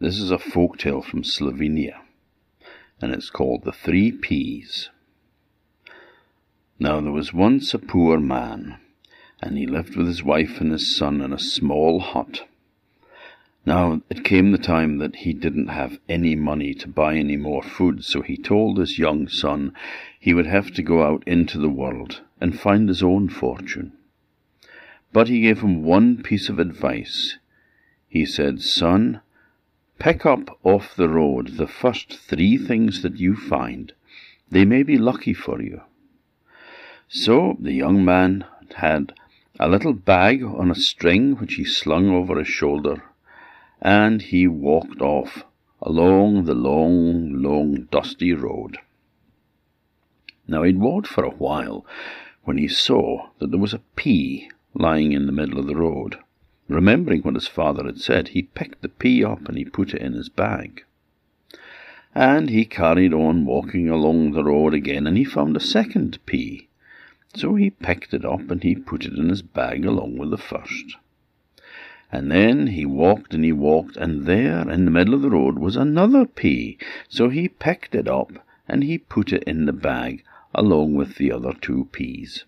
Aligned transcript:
This 0.00 0.18
is 0.18 0.32
a 0.32 0.38
folk 0.40 0.78
tale 0.78 1.02
from 1.02 1.22
Slovenia, 1.22 2.00
and 3.00 3.14
it's 3.14 3.30
called 3.30 3.62
The 3.62 3.70
Three 3.72 4.10
Peas. 4.10 4.90
Now 6.80 7.00
there 7.00 7.12
was 7.12 7.32
once 7.32 7.72
a 7.72 7.78
poor 7.78 8.18
man, 8.18 8.80
and 9.40 9.56
he 9.56 9.66
lived 9.66 9.94
with 9.94 10.08
his 10.08 10.24
wife 10.24 10.60
and 10.60 10.72
his 10.72 10.96
son 10.96 11.20
in 11.20 11.32
a 11.32 11.38
small 11.38 12.00
hut. 12.00 12.42
Now 13.64 14.02
it 14.10 14.24
came 14.24 14.50
the 14.50 14.58
time 14.58 14.98
that 14.98 15.16
he 15.16 15.32
didn't 15.32 15.68
have 15.68 16.00
any 16.08 16.34
money 16.34 16.74
to 16.74 16.88
buy 16.88 17.14
any 17.14 17.36
more 17.36 17.62
food, 17.62 18.04
so 18.04 18.20
he 18.20 18.36
told 18.36 18.78
his 18.78 18.98
young 18.98 19.28
son 19.28 19.72
he 20.18 20.34
would 20.34 20.46
have 20.46 20.72
to 20.74 20.82
go 20.82 21.04
out 21.04 21.22
into 21.24 21.56
the 21.56 21.68
world 21.68 22.20
and 22.40 22.58
find 22.58 22.88
his 22.88 23.02
own 23.02 23.28
fortune. 23.28 23.92
But 25.12 25.28
he 25.28 25.40
gave 25.40 25.60
him 25.60 25.84
one 25.84 26.20
piece 26.20 26.48
of 26.48 26.58
advice. 26.58 27.38
He 28.08 28.26
said, 28.26 28.60
Son, 28.60 29.20
pick 29.98 30.26
up 30.26 30.58
off 30.62 30.96
the 30.96 31.08
road 31.08 31.56
the 31.56 31.66
first 31.66 32.12
three 32.12 32.56
things 32.56 33.02
that 33.02 33.18
you 33.18 33.36
find. 33.36 33.92
They 34.50 34.64
may 34.64 34.82
be 34.82 34.98
lucky 34.98 35.34
for 35.34 35.62
you. 35.62 35.82
So 37.08 37.56
the 37.60 37.72
young 37.72 38.04
man 38.04 38.44
had 38.76 39.12
a 39.60 39.68
little 39.68 39.92
bag 39.92 40.42
on 40.42 40.70
a 40.70 40.74
string 40.74 41.36
which 41.36 41.54
he 41.54 41.64
slung 41.64 42.08
over 42.10 42.38
his 42.38 42.48
shoulder 42.48 43.02
and 43.80 44.22
he 44.22 44.46
walked 44.46 45.00
off 45.00 45.44
along 45.82 46.44
the 46.44 46.54
long, 46.54 47.42
long, 47.42 47.86
dusty 47.90 48.32
road. 48.32 48.78
Now 50.48 50.62
he'd 50.62 50.78
walked 50.78 51.06
for 51.06 51.24
a 51.24 51.30
while 51.30 51.86
when 52.44 52.58
he 52.58 52.68
saw 52.68 53.28
that 53.38 53.50
there 53.50 53.60
was 53.60 53.74
a 53.74 53.82
pea 53.96 54.50
lying 54.74 55.12
in 55.12 55.26
the 55.26 55.32
middle 55.32 55.58
of 55.58 55.66
the 55.66 55.76
road. 55.76 56.18
Remembering 56.68 57.22
what 57.22 57.34
his 57.34 57.46
father 57.46 57.84
had 57.84 58.00
said, 58.00 58.28
he 58.28 58.42
picked 58.42 58.80
the 58.80 58.88
pea 58.88 59.22
up 59.24 59.48
and 59.48 59.58
he 59.58 59.64
put 59.64 59.92
it 59.92 60.00
in 60.00 60.14
his 60.14 60.28
bag. 60.28 60.84
And 62.14 62.48
he 62.48 62.64
carried 62.64 63.12
on 63.12 63.44
walking 63.44 63.88
along 63.88 64.32
the 64.32 64.44
road 64.44 64.72
again, 64.72 65.06
and 65.06 65.16
he 65.16 65.24
found 65.24 65.56
a 65.56 65.60
second 65.60 66.18
pea. 66.26 66.68
So 67.34 67.56
he 67.56 67.70
picked 67.70 68.14
it 68.14 68.24
up 68.24 68.50
and 68.50 68.62
he 68.62 68.76
put 68.76 69.04
it 69.04 69.14
in 69.14 69.28
his 69.28 69.42
bag 69.42 69.84
along 69.84 70.16
with 70.16 70.30
the 70.30 70.38
first. 70.38 70.96
And 72.12 72.30
then 72.30 72.68
he 72.68 72.86
walked 72.86 73.34
and 73.34 73.44
he 73.44 73.52
walked, 73.52 73.96
and 73.96 74.24
there 74.24 74.70
in 74.70 74.84
the 74.84 74.90
middle 74.90 75.14
of 75.14 75.22
the 75.22 75.30
road 75.30 75.58
was 75.58 75.76
another 75.76 76.24
pea. 76.24 76.78
So 77.08 77.28
he 77.28 77.48
picked 77.48 77.94
it 77.94 78.06
up 78.06 78.30
and 78.68 78.84
he 78.84 78.98
put 78.98 79.32
it 79.32 79.42
in 79.44 79.66
the 79.66 79.72
bag 79.72 80.22
along 80.54 80.94
with 80.94 81.16
the 81.16 81.32
other 81.32 81.52
two 81.52 81.88
peas. 81.90 82.44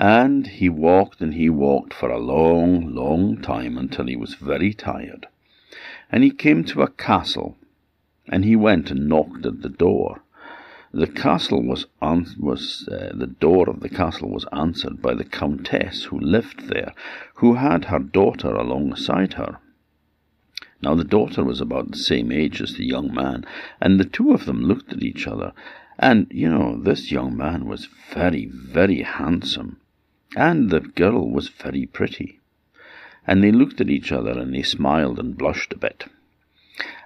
And 0.00 0.46
he 0.46 0.68
walked 0.68 1.20
and 1.20 1.34
he 1.34 1.50
walked 1.50 1.92
for 1.92 2.08
a 2.08 2.20
long, 2.20 2.94
long 2.94 3.42
time 3.42 3.76
until 3.76 4.06
he 4.06 4.14
was 4.14 4.34
very 4.34 4.72
tired. 4.72 5.26
And 6.10 6.22
he 6.22 6.30
came 6.30 6.62
to 6.66 6.82
a 6.82 6.90
castle, 6.90 7.56
and 8.28 8.44
he 8.44 8.54
went 8.54 8.92
and 8.92 9.08
knocked 9.08 9.44
at 9.44 9.62
the 9.62 9.68
door. 9.68 10.22
The 10.92 11.08
castle 11.08 11.62
was, 11.62 11.86
was 12.00 12.88
uh, 12.90 13.10
the 13.12 13.26
door 13.26 13.68
of 13.68 13.80
the 13.80 13.88
castle 13.88 14.30
was 14.30 14.46
answered 14.52 15.02
by 15.02 15.14
the 15.14 15.24
countess 15.24 16.04
who 16.04 16.20
lived 16.20 16.68
there, 16.68 16.94
who 17.34 17.54
had 17.54 17.86
her 17.86 17.98
daughter 17.98 18.54
alongside 18.54 19.34
her. 19.34 19.58
Now 20.80 20.94
the 20.94 21.04
daughter 21.04 21.42
was 21.42 21.60
about 21.60 21.90
the 21.90 21.98
same 21.98 22.30
age 22.30 22.62
as 22.62 22.74
the 22.74 22.86
young 22.86 23.12
man, 23.12 23.44
and 23.80 23.98
the 23.98 24.04
two 24.04 24.32
of 24.32 24.46
them 24.46 24.62
looked 24.62 24.92
at 24.92 25.02
each 25.02 25.26
other. 25.26 25.52
And, 25.98 26.28
you 26.30 26.48
know, 26.48 26.80
this 26.80 27.10
young 27.10 27.36
man 27.36 27.66
was 27.66 27.88
very, 28.14 28.46
very 28.46 29.02
handsome, 29.02 29.80
and 30.36 30.70
the 30.70 30.80
girl 30.80 31.28
was 31.28 31.48
very 31.48 31.86
pretty. 31.86 32.40
And 33.26 33.42
they 33.42 33.52
looked 33.52 33.80
at 33.80 33.90
each 33.90 34.12
other 34.12 34.38
and 34.38 34.54
they 34.54 34.62
smiled 34.62 35.18
and 35.18 35.36
blushed 35.36 35.72
a 35.72 35.78
bit. 35.78 36.04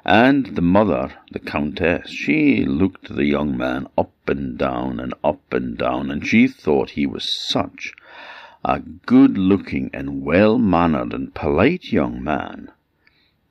And 0.04 0.56
the 0.56 0.62
mother, 0.62 1.14
the 1.30 1.38
countess, 1.38 2.10
she 2.10 2.64
looked 2.64 3.14
the 3.14 3.24
young 3.24 3.56
man 3.56 3.86
up 3.96 4.12
and 4.26 4.58
down 4.58 4.98
and 4.98 5.14
up 5.22 5.52
and 5.52 5.78
down, 5.78 6.10
and 6.10 6.26
she 6.26 6.48
thought 6.48 6.90
he 6.90 7.06
was 7.06 7.32
such 7.32 7.94
a 8.64 8.80
good 8.80 9.38
looking 9.38 9.90
and 9.92 10.22
well 10.22 10.58
mannered 10.58 11.12
and 11.12 11.34
polite 11.34 11.92
young 11.92 12.22
man 12.22 12.70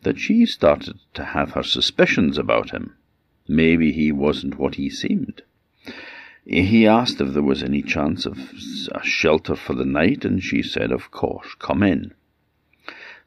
that 0.04 0.20
she 0.20 0.46
started 0.46 1.00
to 1.14 1.24
have 1.24 1.52
her 1.52 1.64
suspicions 1.64 2.38
about 2.38 2.72
him. 2.72 2.96
Maybe 3.48 3.92
he 3.92 4.12
wasn't 4.12 4.58
what 4.58 4.76
he 4.76 4.90
seemed. 4.90 5.42
He 6.46 6.88
asked 6.88 7.22
if 7.22 7.34
there 7.34 7.44
was 7.44 7.62
any 7.62 7.84
chance 7.84 8.26
of 8.26 8.38
a 8.92 9.04
shelter 9.04 9.56
for 9.56 9.76
the 9.76 9.86
night, 9.86 10.26
and 10.26 10.42
she 10.42 10.64
said, 10.64 10.92
Of 10.92 11.12
course, 11.12 11.56
come 11.60 11.84
in. 11.84 12.14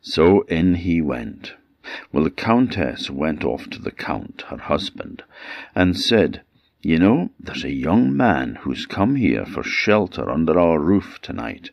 So 0.01 0.43
in 0.43 0.75
he 0.75 1.01
went. 1.01 1.55
Well, 2.11 2.25
the 2.25 2.31
Countess 2.31 3.11
went 3.11 3.45
off 3.45 3.71
to 3.71 3.81
the 3.81 3.93
Count, 3.93 4.43
her 4.49 4.57
husband, 4.57 5.23
and 5.75 5.97
said, 5.97 6.43
You 6.83 6.99
know, 6.99 7.31
there's 7.39 7.63
a 7.63 7.73
young 7.73 8.17
man 8.17 8.57
who's 8.63 8.85
come 8.85 9.15
here 9.15 9.47
for 9.47 9.63
shelter 9.63 10.29
under 10.29 10.59
our 10.59 10.81
roof 10.81 11.21
tonight, 11.23 11.71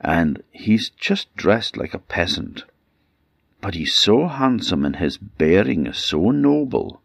and 0.00 0.42
he's 0.50 0.88
just 0.88 1.34
dressed 1.36 1.76
like 1.76 1.92
a 1.92 1.98
peasant. 1.98 2.64
But 3.60 3.74
he's 3.74 3.94
so 3.94 4.28
handsome, 4.28 4.84
and 4.84 4.96
his 4.96 5.18
bearing 5.18 5.86
is 5.86 5.98
so 5.98 6.30
noble, 6.30 7.02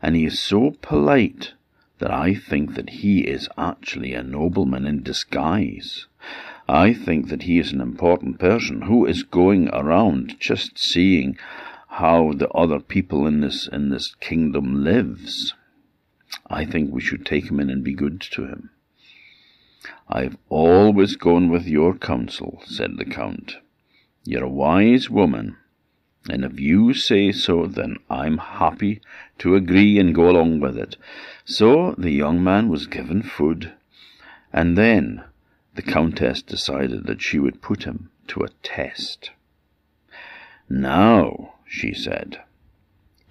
and 0.00 0.14
he 0.14 0.26
is 0.26 0.38
so 0.38 0.76
polite, 0.82 1.54
that 2.02 2.10
I 2.10 2.34
think 2.34 2.74
that 2.74 2.90
he 2.90 3.20
is 3.20 3.48
actually 3.56 4.12
a 4.12 4.24
nobleman 4.24 4.86
in 4.86 5.04
disguise. 5.04 6.08
I 6.68 6.92
think 6.92 7.28
that 7.28 7.44
he 7.44 7.60
is 7.60 7.70
an 7.70 7.80
important 7.80 8.40
person 8.40 8.82
who 8.82 9.06
is 9.06 9.22
going 9.22 9.68
around 9.68 10.34
just 10.40 10.76
seeing 10.76 11.38
how 11.86 12.32
the 12.32 12.48
other 12.48 12.80
people 12.80 13.24
in 13.24 13.40
this 13.40 13.68
in 13.68 13.90
this 13.90 14.16
kingdom 14.16 14.82
lives. 14.82 15.54
I 16.48 16.64
think 16.64 16.92
we 16.92 17.00
should 17.00 17.24
take 17.24 17.48
him 17.48 17.60
in 17.60 17.70
and 17.70 17.84
be 17.84 17.94
good 17.94 18.20
to 18.32 18.46
him. 18.46 18.70
I've 20.08 20.36
always 20.48 21.14
gone 21.14 21.50
with 21.50 21.68
your 21.68 21.94
counsel, 21.94 22.62
said 22.66 22.96
the 22.96 23.04
Count. 23.04 23.58
You're 24.24 24.46
a 24.46 24.48
wise 24.48 25.08
woman, 25.08 25.56
and 26.28 26.44
if 26.44 26.60
you 26.60 26.94
say 26.94 27.32
so, 27.32 27.66
then 27.66 27.96
I'm 28.08 28.38
happy 28.38 29.00
to 29.38 29.56
agree 29.56 29.98
and 29.98 30.14
go 30.14 30.30
along 30.30 30.60
with 30.60 30.78
it. 30.78 30.96
So 31.44 31.94
the 31.98 32.12
young 32.12 32.42
man 32.44 32.68
was 32.68 32.86
given 32.86 33.22
food, 33.22 33.72
and 34.52 34.78
then 34.78 35.24
the 35.74 35.82
Countess 35.82 36.42
decided 36.42 37.06
that 37.06 37.22
she 37.22 37.38
would 37.38 37.62
put 37.62 37.84
him 37.84 38.10
to 38.28 38.40
a 38.42 38.50
test. 38.62 39.30
Now, 40.68 41.54
she 41.66 41.92
said, 41.92 42.40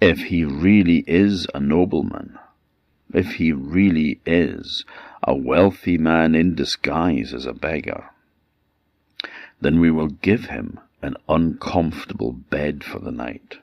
if 0.00 0.24
he 0.24 0.44
really 0.44 1.04
is 1.06 1.46
a 1.54 1.60
nobleman, 1.60 2.38
if 3.14 3.34
he 3.34 3.52
really 3.52 4.20
is 4.26 4.84
a 5.22 5.34
wealthy 5.34 5.96
man 5.96 6.34
in 6.34 6.54
disguise 6.54 7.32
as 7.32 7.46
a 7.46 7.52
beggar, 7.52 8.10
then 9.60 9.80
we 9.80 9.90
will 9.90 10.08
give 10.08 10.46
him 10.46 10.80
an 11.02 11.16
uncomfortable 11.28 12.32
bed 12.32 12.84
for 12.84 12.98
the 12.98 13.12
night. 13.12 13.58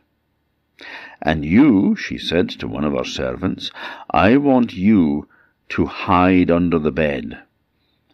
And 1.21 1.43
you, 1.43 1.95
she 1.95 2.17
said 2.17 2.49
to 2.51 2.67
one 2.67 2.85
of 2.85 2.93
her 2.93 3.03
servants, 3.03 3.71
I 4.11 4.37
want 4.37 4.73
you 4.73 5.27
to 5.69 5.85
hide 5.85 6.51
under 6.51 6.79
the 6.79 6.91
bed 6.91 7.39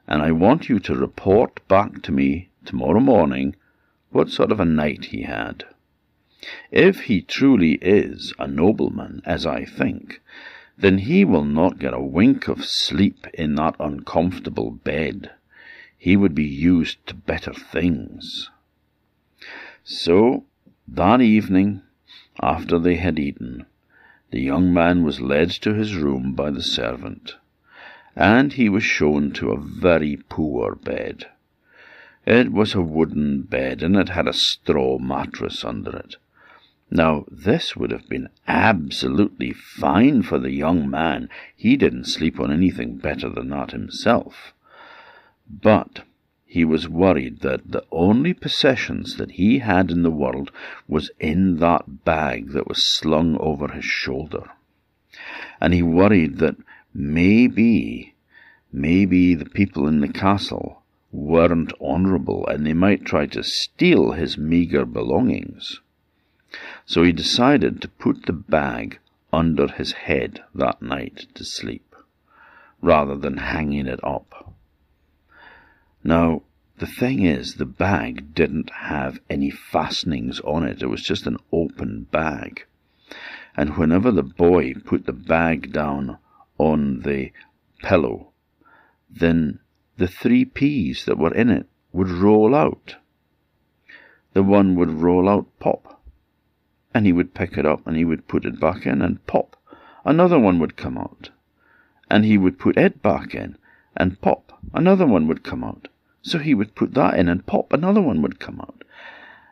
and 0.07 0.21
I 0.21 0.31
want 0.31 0.69
you 0.69 0.79
to 0.79 0.95
report 0.95 1.67
back 1.67 2.01
to 2.03 2.11
me 2.11 2.49
tomorrow 2.63 2.99
morning 2.99 3.55
what 4.11 4.29
sort 4.29 4.51
of 4.51 4.59
a 4.59 4.65
night 4.65 5.05
he 5.05 5.23
had. 5.23 5.63
If 6.71 7.01
he 7.01 7.21
truly 7.21 7.73
is 7.81 8.33
a 8.37 8.47
nobleman, 8.47 9.21
as 9.25 9.45
I 9.45 9.65
think, 9.65 10.21
then 10.77 10.99
he 10.99 11.25
will 11.25 11.43
not 11.43 11.79
get 11.79 11.93
a 11.93 12.01
wink 12.01 12.47
of 12.47 12.65
sleep 12.65 13.25
in 13.33 13.55
that 13.55 13.75
uncomfortable 13.79 14.71
bed. 14.71 15.31
He 15.97 16.15
would 16.15 16.35
be 16.35 16.45
used 16.45 17.05
to 17.07 17.15
better 17.15 17.53
things. 17.53 18.51
So, 19.85 20.43
that 20.87 21.21
evening, 21.21 21.81
after 22.41 22.77
they 22.77 22.97
had 22.97 23.17
eaten, 23.17 23.65
the 24.31 24.41
young 24.41 24.73
man 24.73 25.03
was 25.05 25.21
led 25.21 25.51
to 25.61 25.73
his 25.73 25.95
room 25.95 26.33
by 26.33 26.51
the 26.51 26.61
servant 26.61 27.35
and 28.15 28.53
he 28.53 28.69
was 28.69 28.83
shown 28.83 29.31
to 29.31 29.51
a 29.51 29.59
very 29.59 30.17
poor 30.29 30.75
bed. 30.75 31.25
It 32.25 32.51
was 32.51 32.73
a 32.73 32.81
wooden 32.81 33.41
bed, 33.43 33.83
and 33.83 33.95
it 33.95 34.09
had 34.09 34.27
a 34.27 34.33
straw 34.33 34.97
mattress 34.97 35.63
under 35.63 35.95
it. 35.97 36.15
Now, 36.89 37.25
this 37.29 37.75
would 37.75 37.91
have 37.91 38.07
been 38.07 38.29
absolutely 38.47 39.51
fine 39.51 40.21
for 40.21 40.39
the 40.39 40.51
young 40.51 40.89
man. 40.89 41.29
He 41.55 41.75
didn't 41.75 42.05
sleep 42.05 42.39
on 42.39 42.51
anything 42.51 42.97
better 42.97 43.29
than 43.29 43.49
that 43.49 43.71
himself. 43.71 44.53
But 45.49 46.01
he 46.55 46.63
was 46.63 46.87
worried 46.87 47.41
that 47.41 47.69
the 47.69 47.83
only 47.91 48.33
possessions 48.33 49.17
that 49.17 49.31
he 49.31 49.59
had 49.59 49.91
in 49.91 50.03
the 50.03 50.17
world 50.23 50.49
was 50.87 51.11
in 51.19 51.57
that 51.57 52.05
bag 52.05 52.51
that 52.51 52.65
was 52.65 52.81
slung 52.81 53.35
over 53.41 53.67
his 53.67 53.83
shoulder. 53.83 54.49
And 55.59 55.73
he 55.73 55.83
worried 55.83 56.37
that 56.37 56.55
maybe, 56.93 58.15
maybe 58.71 59.35
the 59.35 59.49
people 59.49 59.85
in 59.85 59.99
the 59.99 60.07
castle 60.07 60.81
weren't 61.11 61.73
honourable 61.81 62.47
and 62.47 62.65
they 62.65 62.73
might 62.73 63.03
try 63.03 63.25
to 63.25 63.43
steal 63.43 64.13
his 64.13 64.37
meagre 64.37 64.85
belongings. 64.85 65.81
So 66.85 67.03
he 67.03 67.11
decided 67.11 67.81
to 67.81 67.89
put 67.89 68.27
the 68.27 68.33
bag 68.33 68.99
under 69.33 69.67
his 69.67 69.91
head 69.91 70.41
that 70.53 70.81
night 70.81 71.25
to 71.33 71.43
sleep, 71.43 71.97
rather 72.81 73.17
than 73.17 73.37
hanging 73.37 73.87
it 73.87 73.99
up. 74.05 74.34
Now, 76.07 76.43
the 76.77 76.85
thing 76.85 77.25
is, 77.25 77.55
the 77.55 77.65
bag 77.65 78.35
didn't 78.35 78.69
have 78.69 79.19
any 79.27 79.49
fastenings 79.49 80.39
on 80.41 80.63
it. 80.63 80.83
It 80.83 80.85
was 80.85 81.01
just 81.01 81.25
an 81.25 81.37
open 81.51 82.05
bag. 82.11 82.67
And 83.57 83.75
whenever 83.75 84.11
the 84.11 84.21
boy 84.21 84.75
put 84.85 85.07
the 85.07 85.13
bag 85.13 85.73
down 85.73 86.19
on 86.59 87.01
the 87.01 87.31
pillow, 87.81 88.33
then 89.09 89.61
the 89.97 90.07
three 90.07 90.45
peas 90.45 91.05
that 91.05 91.17
were 91.17 91.33
in 91.33 91.49
it 91.49 91.65
would 91.91 92.09
roll 92.09 92.53
out. 92.53 92.97
The 94.33 94.43
one 94.43 94.75
would 94.75 94.91
roll 94.91 95.27
out 95.27 95.47
pop, 95.59 96.03
and 96.93 97.07
he 97.07 97.13
would 97.13 97.33
pick 97.33 97.57
it 97.57 97.65
up 97.65 97.87
and 97.87 97.97
he 97.97 98.05
would 98.05 98.27
put 98.27 98.45
it 98.45 98.59
back 98.59 98.85
in 98.85 99.01
and 99.01 99.25
pop. 99.25 99.55
Another 100.05 100.37
one 100.37 100.59
would 100.59 100.77
come 100.77 100.99
out, 100.99 101.31
and 102.11 102.25
he 102.25 102.37
would 102.37 102.59
put 102.59 102.77
it 102.77 103.01
back 103.01 103.33
in 103.33 103.57
and 103.97 104.21
pop. 104.21 104.61
Another 104.71 105.07
one 105.07 105.27
would 105.27 105.43
come 105.43 105.63
out. 105.63 105.87
So 106.25 106.39
he 106.39 106.55
would 106.55 106.73
put 106.73 106.95
that 106.95 107.19
in 107.19 107.29
and 107.29 107.45
pop, 107.45 107.71
another 107.71 108.01
one 108.01 108.23
would 108.23 108.39
come 108.39 108.59
out. 108.59 108.83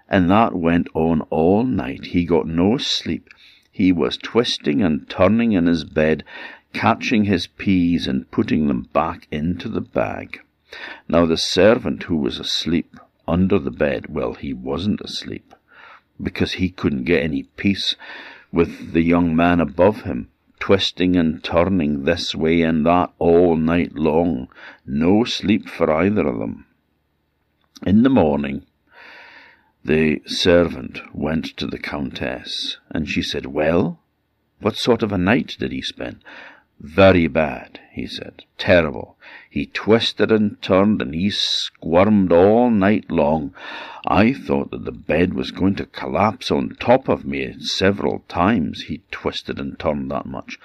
And 0.10 0.28
that 0.32 0.56
went 0.56 0.88
on 0.96 1.22
all 1.30 1.64
night. 1.64 2.06
He 2.08 2.26
got 2.26 2.48
no 2.48 2.78
sleep. 2.78 3.30
He 3.72 3.92
was 3.92 4.18
twisting 4.18 4.82
and 4.82 5.08
turning 5.08 5.52
in 5.52 5.68
his 5.68 5.84
bed, 5.84 6.24
catching 6.74 7.26
his 7.26 7.46
peas 7.46 8.08
and 8.08 8.30
putting 8.32 8.68
them 8.68 8.90
back 8.92 9.28
into 9.30 9.70
the 9.70 9.82
bag. 9.82 10.42
Now 11.08 11.28
the 11.28 11.38
servant 11.38 12.04
who 12.04 12.18
was 12.18 12.40
asleep 12.40 13.00
under 13.28 13.60
the 13.60 13.70
bed, 13.70 14.08
well, 14.10 14.34
he 14.34 14.52
wasn't 14.52 15.02
asleep, 15.02 15.54
because 16.20 16.54
he 16.54 16.70
couldn't 16.70 17.04
get 17.04 17.22
any 17.22 17.44
peace 17.56 17.96
with 18.52 18.94
the 18.94 19.04
young 19.04 19.36
man 19.36 19.60
above 19.60 20.02
him 20.02 20.30
twisting 20.64 21.18
and 21.18 21.44
turning 21.44 22.06
this 22.06 22.34
way 22.34 22.62
and 22.62 22.86
that 22.86 23.12
all 23.20 23.58
night 23.58 23.94
long. 23.96 24.48
No 24.86 25.26
sleep 25.26 25.68
for 25.68 25.92
either 25.92 26.26
of 26.26 26.40
them. 26.40 26.66
In 27.86 28.04
the 28.04 28.10
morning, 28.10 28.66
the 29.84 30.22
servant 30.26 31.02
went 31.14 31.58
to 31.58 31.68
the 31.68 31.78
Countess, 31.78 32.78
and 32.90 33.10
she 33.10 33.22
said, 33.22 33.48
Well, 33.48 34.00
what 34.62 34.78
sort 34.78 35.04
of 35.04 35.12
a 35.12 35.18
night 35.18 35.58
did 35.60 35.74
he 35.74 35.82
spend? 35.82 36.24
Very 36.84 37.28
bad, 37.28 37.80
he 37.94 38.06
said. 38.06 38.44
Terrible. 38.58 39.16
He 39.50 39.68
twisted 39.68 40.34
and 40.34 40.62
turned, 40.62 41.02
and 41.02 41.16
he 41.16 41.30
squirmed 41.30 42.34
all 42.34 42.70
night 42.70 43.10
long. 43.10 43.54
I 44.06 44.34
thought 44.34 44.72
that 44.72 44.84
the 44.84 44.92
bed 44.92 45.34
was 45.34 45.52
going 45.52 45.76
to 45.76 45.86
collapse 45.86 46.52
on 46.52 46.76
top 46.82 47.08
of 47.08 47.24
me 47.24 47.54
several 47.60 48.26
times. 48.28 48.84
He 48.84 49.02
twisted 49.12 49.60
and 49.60 49.80
turned 49.80 50.12
that 50.12 50.26
much. 50.26 50.60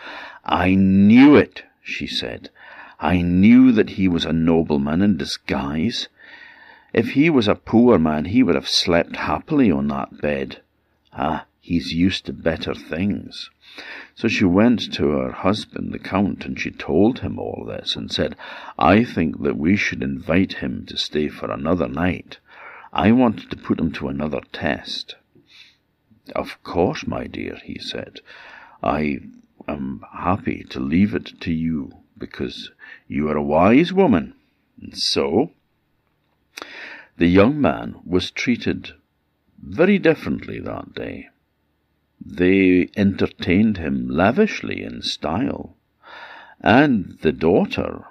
I 0.45 0.75
knew 0.75 1.37
it, 1.37 1.63
she 1.85 2.09
said. 2.09 2.51
I 2.99 3.23
knew 3.23 3.71
that 3.71 3.91
he 3.91 4.09
was 4.09 4.25
a 4.25 4.33
nobleman 4.33 5.03
in 5.03 5.19
disguise. 5.19 6.09
If 6.93 7.11
he 7.11 7.31
was 7.31 7.47
a 7.47 7.55
poor 7.55 7.97
man, 7.97 8.25
he 8.25 8.43
would 8.43 8.57
have 8.57 8.69
slept 8.69 9.15
happily 9.15 9.71
on 9.71 9.87
that 9.89 10.21
bed. 10.21 10.63
Ah, 11.13 11.45
he's 11.61 11.93
used 11.93 12.27
to 12.27 12.33
better 12.33 12.75
things. 12.75 13.51
So 14.15 14.27
she 14.27 14.45
went 14.45 14.93
to 14.95 15.11
her 15.11 15.31
husband, 15.31 15.93
the 15.93 15.99
Count, 15.99 16.45
and 16.45 16.59
she 16.59 16.71
told 16.71 17.21
him 17.21 17.39
all 17.39 17.65
this, 17.65 17.95
and 17.95 18.11
said, 18.11 18.35
I 18.79 19.05
think 19.05 19.43
that 19.43 19.57
we 19.57 19.77
should 19.77 20.03
invite 20.03 20.55
him 20.55 20.87
to 20.87 20.97
stay 20.97 21.29
for 21.29 21.51
another 21.51 21.87
night. 21.87 22.39
I 22.93 23.13
wanted 23.13 23.51
to 23.51 23.57
put 23.57 23.79
him 23.79 23.93
to 23.93 24.09
another 24.09 24.41
test. 24.53 25.15
Of 26.35 26.63
course, 26.65 27.07
my 27.07 27.27
dear, 27.27 27.61
he 27.63 27.79
said. 27.79 28.21
I 28.83 29.21
am 29.69 30.05
happy 30.13 30.65
to 30.71 30.81
leave 30.81 31.15
it 31.15 31.41
to 31.43 31.53
you, 31.53 31.93
because 32.17 32.73
you 33.07 33.29
are 33.29 33.37
a 33.37 33.43
wise 33.43 33.93
woman. 33.93 34.35
And 34.81 34.97
so, 34.97 35.53
the 37.17 37.27
young 37.27 37.61
man 37.61 37.97
was 38.05 38.31
treated 38.31 38.93
very 39.63 39.99
differently 39.99 40.59
that 40.61 40.95
day. 40.95 41.29
They 42.25 42.89
entertained 42.97 43.77
him 43.77 44.09
lavishly 44.09 44.83
in 44.83 45.03
style. 45.03 45.77
And 46.61 47.19
the 47.23 47.33
daughter, 47.33 48.05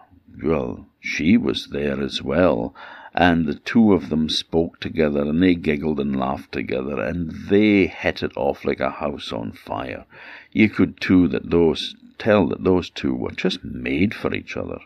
well, 0.44 0.88
she 1.00 1.38
was 1.38 1.68
there 1.68 2.02
as 2.02 2.22
well, 2.22 2.74
and 3.14 3.46
the 3.46 3.56
two 3.56 3.94
of 3.94 4.10
them 4.10 4.30
spoke 4.30 4.80
together, 4.80 5.22
and 5.22 5.42
they 5.42 5.56
giggled 5.56 6.00
and 6.00 6.16
laughed 6.16 6.52
together, 6.52 7.02
and 7.02 7.32
they 7.50 7.88
hit 7.88 8.24
it 8.24 8.32
off 8.38 8.64
like 8.64 8.80
a 8.80 8.92
house 8.92 9.34
on 9.34 9.52
fire. 9.52 10.06
You 10.52 10.70
could 10.70 11.02
too 11.02 11.28
that 11.30 11.50
those 11.50 11.96
tell 12.18 12.48
that 12.48 12.64
those 12.64 12.90
two 12.90 13.14
were 13.14 13.32
just 13.32 13.64
made 13.64 14.14
for 14.14 14.34
each 14.34 14.56
other. 14.56 14.80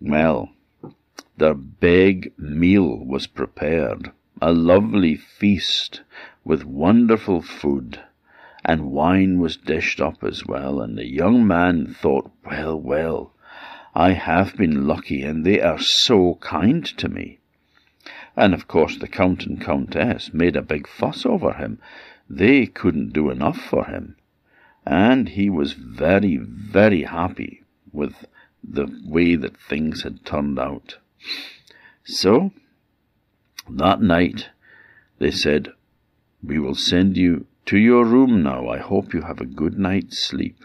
Well, 0.00 0.50
their 1.36 1.54
big 1.54 2.32
meal 2.38 3.04
was 3.04 3.26
prepared, 3.26 4.12
a 4.40 4.52
lovely 4.52 5.16
feast 5.16 6.02
with 6.46 6.64
wonderful 6.64 7.42
food, 7.42 8.00
and 8.64 8.92
wine 8.92 9.40
was 9.40 9.56
dished 9.56 10.00
up 10.00 10.22
as 10.22 10.46
well, 10.46 10.80
and 10.80 10.96
the 10.96 11.04
young 11.04 11.44
man 11.44 11.92
thought, 11.92 12.30
well, 12.44 12.80
well, 12.80 13.32
I 13.96 14.12
have 14.12 14.56
been 14.56 14.86
lucky, 14.86 15.22
and 15.22 15.44
they 15.44 15.60
are 15.60 15.80
so 15.80 16.36
kind 16.40 16.84
to 16.98 17.08
me. 17.08 17.40
And 18.36 18.54
of 18.54 18.68
course 18.68 18.96
the 18.96 19.08
Count 19.08 19.44
and 19.44 19.60
Countess 19.60 20.32
made 20.32 20.54
a 20.54 20.62
big 20.62 20.86
fuss 20.86 21.26
over 21.26 21.54
him. 21.54 21.80
They 22.30 22.66
couldn't 22.66 23.12
do 23.12 23.28
enough 23.28 23.58
for 23.58 23.86
him. 23.86 24.14
And 24.84 25.30
he 25.30 25.50
was 25.50 25.72
very, 25.72 26.36
very 26.36 27.02
happy 27.02 27.64
with 27.92 28.24
the 28.62 28.86
way 29.04 29.34
that 29.34 29.56
things 29.56 30.04
had 30.04 30.24
turned 30.24 30.60
out. 30.60 30.98
So, 32.04 32.52
that 33.68 34.00
night, 34.00 34.50
they 35.18 35.32
said, 35.32 35.72
We 36.42 36.58
will 36.58 36.74
send 36.74 37.16
you 37.16 37.46
to 37.66 37.78
your 37.78 38.04
room 38.04 38.42
now. 38.42 38.68
I 38.68 38.78
hope 38.78 39.12
you 39.14 39.22
have 39.22 39.40
a 39.40 39.46
good 39.46 39.78
night's 39.78 40.18
sleep. 40.18 40.64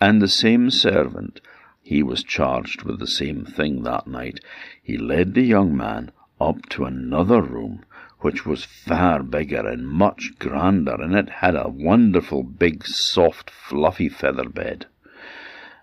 And 0.00 0.20
the 0.20 0.28
same 0.28 0.70
servant 0.70 1.40
he 1.82 2.02
was 2.02 2.22
charged 2.22 2.82
with 2.82 3.00
the 3.00 3.06
same 3.06 3.44
thing 3.44 3.82
that 3.82 4.06
night. 4.06 4.40
He 4.82 4.96
led 4.96 5.34
the 5.34 5.42
young 5.42 5.76
man 5.76 6.12
up 6.40 6.68
to 6.70 6.84
another 6.84 7.42
room, 7.42 7.84
which 8.20 8.46
was 8.46 8.64
far 8.64 9.22
bigger 9.22 9.66
and 9.66 9.88
much 9.88 10.38
grander, 10.38 10.94
and 11.00 11.16
it 11.16 11.28
had 11.28 11.56
a 11.56 11.68
wonderful 11.68 12.42
big, 12.42 12.86
soft, 12.86 13.50
fluffy 13.50 14.08
feather 14.08 14.48
bed. 14.48 14.86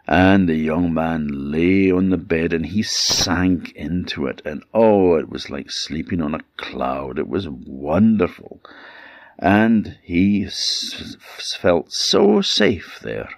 And 0.07 0.47
the 0.47 0.55
young 0.55 0.93
man 0.93 1.51
lay 1.51 1.91
on 1.91 2.09
the 2.09 2.17
bed 2.17 2.53
and 2.53 2.67
he 2.67 2.83
sank 2.83 3.73
into 3.73 4.27
it, 4.27 4.41
and 4.45 4.63
oh, 4.73 5.15
it 5.15 5.29
was 5.29 5.49
like 5.49 5.69
sleeping 5.69 6.21
on 6.21 6.33
a 6.33 6.45
cloud. 6.55 7.19
It 7.19 7.27
was 7.27 7.49
wonderful. 7.49 8.61
And 9.39 9.97
he 10.01 10.45
s- 10.45 11.17
felt 11.59 11.91
so 11.91 12.41
safe 12.41 12.99
there 13.01 13.29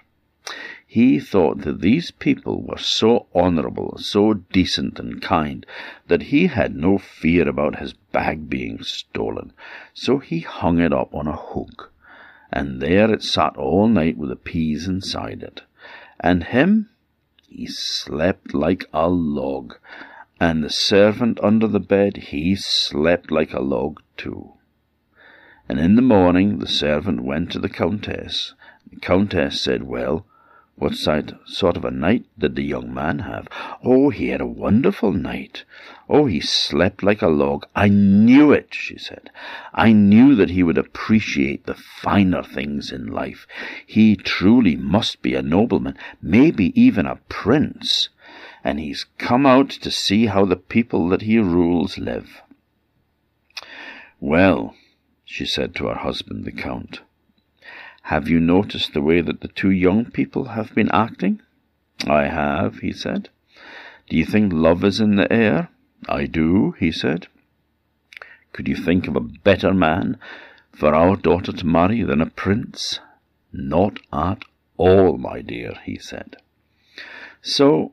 he 0.92 1.20
thought 1.20 1.60
that 1.60 1.80
these 1.80 2.10
people 2.10 2.62
were 2.62 2.76
so 2.76 3.28
honourable, 3.32 3.96
so 3.98 4.34
decent 4.34 4.98
and 4.98 5.22
kind, 5.22 5.64
that 6.08 6.22
he 6.34 6.48
had 6.48 6.74
no 6.74 6.98
fear 6.98 7.48
about 7.48 7.78
his 7.78 7.92
bag 7.92 8.50
being 8.50 8.82
stolen. 8.82 9.52
So 9.94 10.18
he 10.18 10.40
hung 10.40 10.80
it 10.80 10.92
up 10.92 11.14
on 11.14 11.28
a 11.28 11.36
hook, 11.36 11.92
and 12.50 12.80
there 12.82 13.08
it 13.14 13.22
sat 13.22 13.56
all 13.56 13.86
night 13.86 14.16
with 14.16 14.30
the 14.30 14.34
peas 14.36 14.88
inside 14.88 15.44
it. 15.44 15.62
And 16.18 16.42
him, 16.42 16.90
he 17.48 17.68
slept 17.68 18.52
like 18.52 18.84
a 18.92 19.08
log, 19.08 19.76
and 20.40 20.64
the 20.64 20.70
servant 20.70 21.38
under 21.40 21.68
the 21.68 21.78
bed, 21.78 22.16
he 22.16 22.56
slept 22.56 23.30
like 23.30 23.52
a 23.54 23.60
log 23.60 24.02
too. 24.16 24.54
And 25.70 25.78
in 25.78 25.94
the 25.94 26.02
morning 26.02 26.58
the 26.58 26.66
servant 26.66 27.20
went 27.20 27.52
to 27.52 27.60
the 27.60 27.68
countess. 27.68 28.54
The 28.92 28.98
countess 28.98 29.60
said, 29.60 29.84
Well, 29.84 30.26
what 30.74 30.96
sort 30.96 31.76
of 31.76 31.84
a 31.84 31.92
night 31.92 32.24
did 32.36 32.56
the 32.56 32.64
young 32.64 32.92
man 32.92 33.20
have? 33.20 33.46
Oh, 33.84 34.10
he 34.10 34.30
had 34.30 34.40
a 34.40 34.46
wonderful 34.46 35.12
night. 35.12 35.62
Oh, 36.08 36.26
he 36.26 36.40
slept 36.40 37.04
like 37.04 37.22
a 37.22 37.28
log. 37.28 37.66
I 37.76 37.86
knew 37.88 38.50
it, 38.50 38.74
she 38.74 38.98
said. 38.98 39.30
I 39.72 39.92
knew 39.92 40.34
that 40.34 40.50
he 40.50 40.64
would 40.64 40.76
appreciate 40.76 41.66
the 41.66 41.74
finer 41.74 42.42
things 42.42 42.90
in 42.90 43.06
life. 43.06 43.46
He 43.86 44.16
truly 44.16 44.74
must 44.74 45.22
be 45.22 45.36
a 45.36 45.40
nobleman, 45.40 45.96
maybe 46.20 46.72
even 46.74 47.06
a 47.06 47.20
prince. 47.28 48.08
And 48.64 48.80
he's 48.80 49.06
come 49.18 49.46
out 49.46 49.70
to 49.70 49.92
see 49.92 50.26
how 50.26 50.46
the 50.46 50.56
people 50.56 51.08
that 51.10 51.22
he 51.22 51.38
rules 51.38 51.96
live. 51.96 52.42
Well, 54.18 54.74
she 55.30 55.46
said 55.46 55.76
to 55.76 55.86
her 55.86 55.94
husband, 55.94 56.44
the 56.44 56.50
Count, 56.50 57.02
have 58.02 58.28
you 58.28 58.40
noticed 58.40 58.92
the 58.92 59.00
way 59.00 59.20
that 59.20 59.42
the 59.42 59.46
two 59.46 59.70
young 59.70 60.04
people 60.06 60.46
have 60.46 60.74
been 60.74 60.90
acting? 60.90 61.40
I 62.04 62.24
have, 62.24 62.80
he 62.80 62.92
said. 62.92 63.28
Do 64.08 64.16
you 64.16 64.24
think 64.24 64.52
love 64.52 64.82
is 64.82 64.98
in 64.98 65.14
the 65.14 65.32
air? 65.32 65.68
I 66.08 66.26
do, 66.26 66.72
he 66.80 66.90
said. 66.90 67.28
Could 68.52 68.66
you 68.66 68.74
think 68.74 69.06
of 69.06 69.14
a 69.14 69.20
better 69.20 69.72
man 69.72 70.18
for 70.72 70.92
our 70.96 71.14
daughter 71.14 71.52
to 71.52 71.64
marry 71.64 72.02
than 72.02 72.20
a 72.20 72.26
prince? 72.26 72.98
Not 73.52 74.00
at 74.12 74.44
all, 74.76 75.16
my 75.16 75.42
dear, 75.42 75.74
he 75.84 75.96
said. 75.96 76.38
So 77.40 77.92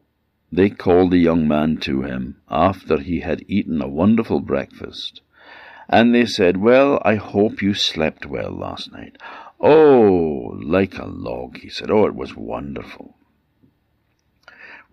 they 0.51 0.72
called 0.72 1.12
the 1.12 1.20
young 1.20 1.48
man 1.48 1.77
to 1.82 2.01
him 2.01 2.38
after 2.50 2.98
he 2.98 3.20
had 3.20 3.46
eaten 3.48 3.79
a 3.79 3.88
wonderful 3.88 4.39
breakfast, 4.39 5.22
and 5.89 6.13
they 6.13 6.25
said, 6.25 6.58
Well, 6.58 7.01
I 7.06 7.15
hope 7.15 7.62
you 7.62 7.74
slept 7.74 8.25
well 8.25 8.51
last 8.51 8.91
night. 8.91 9.17
Oh, 9.60 10.58
like 10.62 10.98
a 10.98 11.06
log, 11.06 11.58
he 11.58 11.70
said. 11.70 11.89
Oh, 11.89 12.06
it 12.06 12.15
was 12.15 12.36
wonderful. 12.36 13.15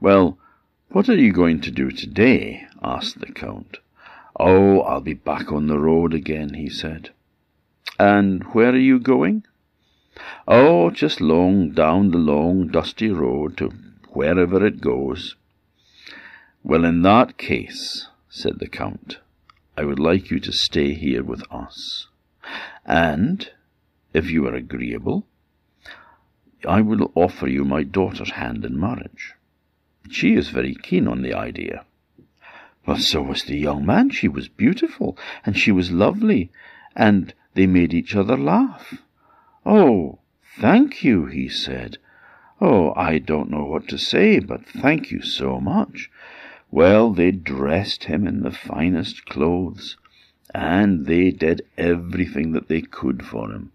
Well, 0.00 0.38
what 0.88 1.08
are 1.08 1.16
you 1.16 1.32
going 1.32 1.60
to 1.62 1.70
do 1.70 1.90
today? 1.90 2.66
asked 2.82 3.20
the 3.20 3.32
Count. 3.32 3.78
Oh, 4.38 4.80
I'll 4.80 5.00
be 5.00 5.14
back 5.14 5.52
on 5.52 5.66
the 5.66 5.78
road 5.78 6.14
again, 6.14 6.54
he 6.54 6.68
said. 6.68 7.10
And 7.98 8.42
where 8.54 8.70
are 8.70 8.76
you 8.76 8.98
going? 8.98 9.44
Oh, 10.46 10.90
just 10.90 11.20
long 11.20 11.70
down 11.70 12.10
the 12.10 12.18
long 12.18 12.68
dusty 12.68 13.10
road 13.10 13.56
to 13.58 13.72
wherever 14.10 14.64
it 14.64 14.80
goes. 14.80 15.36
Well, 16.62 16.84
in 16.84 17.02
that 17.02 17.36
case, 17.36 18.08
said 18.28 18.58
the 18.58 18.68
Count, 18.68 19.18
I 19.76 19.84
would 19.84 19.98
like 19.98 20.30
you 20.30 20.38
to 20.40 20.52
stay 20.52 20.94
here 20.94 21.22
with 21.22 21.42
us. 21.50 22.06
And, 22.84 23.50
if 24.12 24.30
you 24.30 24.46
are 24.46 24.54
agreeable, 24.54 25.26
I 26.66 26.80
will 26.80 27.10
offer 27.14 27.48
you 27.48 27.64
my 27.64 27.82
daughter's 27.82 28.32
hand 28.32 28.64
in 28.64 28.78
marriage. 28.78 29.34
She 30.10 30.34
is 30.34 30.50
very 30.50 30.74
keen 30.74 31.08
on 31.08 31.22
the 31.22 31.34
idea. 31.34 31.84
Well, 32.86 32.98
so 32.98 33.22
was 33.22 33.44
the 33.44 33.56
young 33.58 33.84
man. 33.84 34.10
She 34.10 34.28
was 34.28 34.48
beautiful, 34.48 35.16
and 35.44 35.58
she 35.58 35.72
was 35.72 35.90
lovely, 35.90 36.50
and 36.94 37.34
they 37.54 37.66
made 37.66 37.94
each 37.94 38.14
other 38.14 38.36
laugh. 38.36 39.02
Oh, 39.66 40.18
thank 40.60 41.02
you, 41.02 41.26
he 41.26 41.48
said. 41.48 41.98
Oh, 42.60 42.92
I 42.94 43.18
don't 43.18 43.50
know 43.50 43.64
what 43.64 43.88
to 43.88 43.98
say, 43.98 44.38
but 44.38 44.66
thank 44.66 45.10
you 45.10 45.22
so 45.22 45.60
much. 45.60 46.10
Well, 46.74 47.12
they 47.12 47.30
dressed 47.30 48.02
him 48.02 48.26
in 48.26 48.42
the 48.42 48.50
finest 48.50 49.26
clothes, 49.26 49.96
and 50.52 51.06
they 51.06 51.30
did 51.30 51.62
everything 51.78 52.50
that 52.50 52.66
they 52.66 52.80
could 52.80 53.24
for 53.24 53.52
him. 53.52 53.70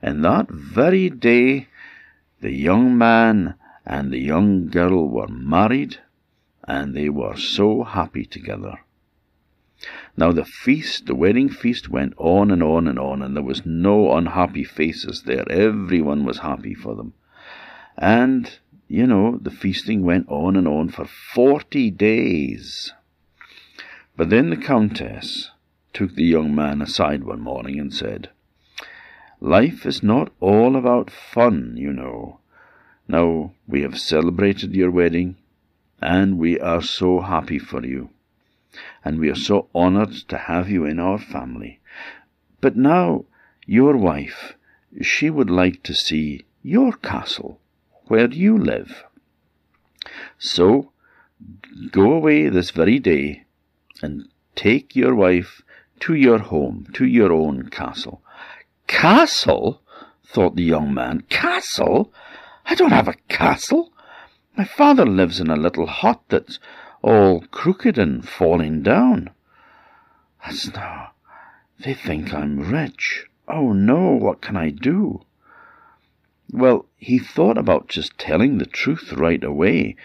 And 0.00 0.24
that 0.24 0.48
very 0.48 1.10
day, 1.10 1.66
the 2.40 2.52
young 2.52 2.96
man 2.96 3.54
and 3.84 4.12
the 4.12 4.20
young 4.20 4.68
girl 4.68 5.08
were 5.08 5.26
married, 5.26 5.96
and 6.62 6.94
they 6.94 7.08
were 7.08 7.36
so 7.36 7.82
happy 7.82 8.24
together. 8.24 8.78
Now 10.16 10.30
the 10.30 10.44
feast, 10.44 11.06
the 11.06 11.16
wedding 11.16 11.48
feast, 11.48 11.88
went 11.88 12.14
on 12.18 12.52
and 12.52 12.62
on 12.62 12.86
and 12.86 13.00
on, 13.00 13.20
and 13.20 13.34
there 13.34 13.42
was 13.42 13.66
no 13.66 14.12
unhappy 14.16 14.62
faces 14.62 15.24
there. 15.24 15.50
Everyone 15.50 16.24
was 16.24 16.38
happy 16.38 16.74
for 16.74 16.94
them. 16.94 17.14
And, 17.96 18.60
you 18.88 19.06
know, 19.06 19.38
the 19.42 19.50
feasting 19.50 20.02
went 20.02 20.26
on 20.28 20.56
and 20.56 20.66
on 20.66 20.88
for 20.88 21.04
forty 21.04 21.90
days. 21.90 22.92
But 24.16 24.30
then 24.30 24.48
the 24.48 24.56
Countess 24.56 25.50
took 25.92 26.14
the 26.14 26.24
young 26.24 26.54
man 26.54 26.80
aside 26.80 27.22
one 27.22 27.40
morning 27.40 27.78
and 27.78 27.92
said, 27.92 28.30
Life 29.40 29.84
is 29.84 30.02
not 30.02 30.32
all 30.40 30.74
about 30.74 31.10
fun, 31.10 31.76
you 31.76 31.92
know. 31.92 32.40
Now 33.06 33.52
we 33.66 33.82
have 33.82 34.00
celebrated 34.00 34.74
your 34.74 34.90
wedding, 34.90 35.36
and 36.00 36.38
we 36.38 36.58
are 36.58 36.82
so 36.82 37.20
happy 37.20 37.58
for 37.58 37.84
you, 37.84 38.08
and 39.04 39.20
we 39.20 39.28
are 39.28 39.36
so 39.36 39.68
honored 39.74 40.14
to 40.28 40.38
have 40.38 40.70
you 40.70 40.84
in 40.86 40.98
our 40.98 41.18
family. 41.18 41.78
But 42.60 42.76
now 42.76 43.26
your 43.66 43.96
wife, 43.96 44.54
she 45.02 45.28
would 45.28 45.50
like 45.50 45.82
to 45.84 45.94
see 45.94 46.44
your 46.62 46.92
castle 46.92 47.60
where 48.08 48.28
do 48.28 48.36
you 48.36 48.58
live. 48.58 49.04
So 50.38 50.92
go 51.90 52.12
away 52.12 52.48
this 52.48 52.70
very 52.70 52.98
day 52.98 53.44
and 54.02 54.28
take 54.54 54.96
your 54.96 55.14
wife 55.14 55.62
to 56.00 56.14
your 56.14 56.38
home, 56.38 56.86
to 56.94 57.04
your 57.04 57.32
own 57.32 57.68
castle. 57.68 58.22
Castle? 58.86 59.82
thought 60.24 60.56
the 60.56 60.62
young 60.62 60.92
man. 60.92 61.22
Castle? 61.28 62.12
I 62.66 62.74
don't 62.74 62.92
have 62.92 63.08
a 63.08 63.16
castle. 63.28 63.92
My 64.56 64.64
father 64.64 65.06
lives 65.06 65.40
in 65.40 65.50
a 65.50 65.56
little 65.56 65.86
hut 65.86 66.20
that's 66.28 66.58
all 67.02 67.40
crooked 67.50 67.96
and 67.98 68.28
falling 68.28 68.82
down. 68.82 69.30
That's 70.44 70.72
no. 70.74 71.06
They 71.80 71.94
think 71.94 72.34
I'm 72.34 72.58
rich. 72.70 73.26
Oh 73.46 73.72
no, 73.72 74.12
what 74.12 74.40
can 74.40 74.56
I 74.56 74.70
do? 74.70 75.22
Well, 76.50 76.86
he 76.96 77.18
thought 77.18 77.58
about 77.58 77.88
just 77.88 78.18
telling 78.18 78.58
the 78.58 78.66
truth 78.66 79.12
right 79.12 79.42
away, 79.44 79.96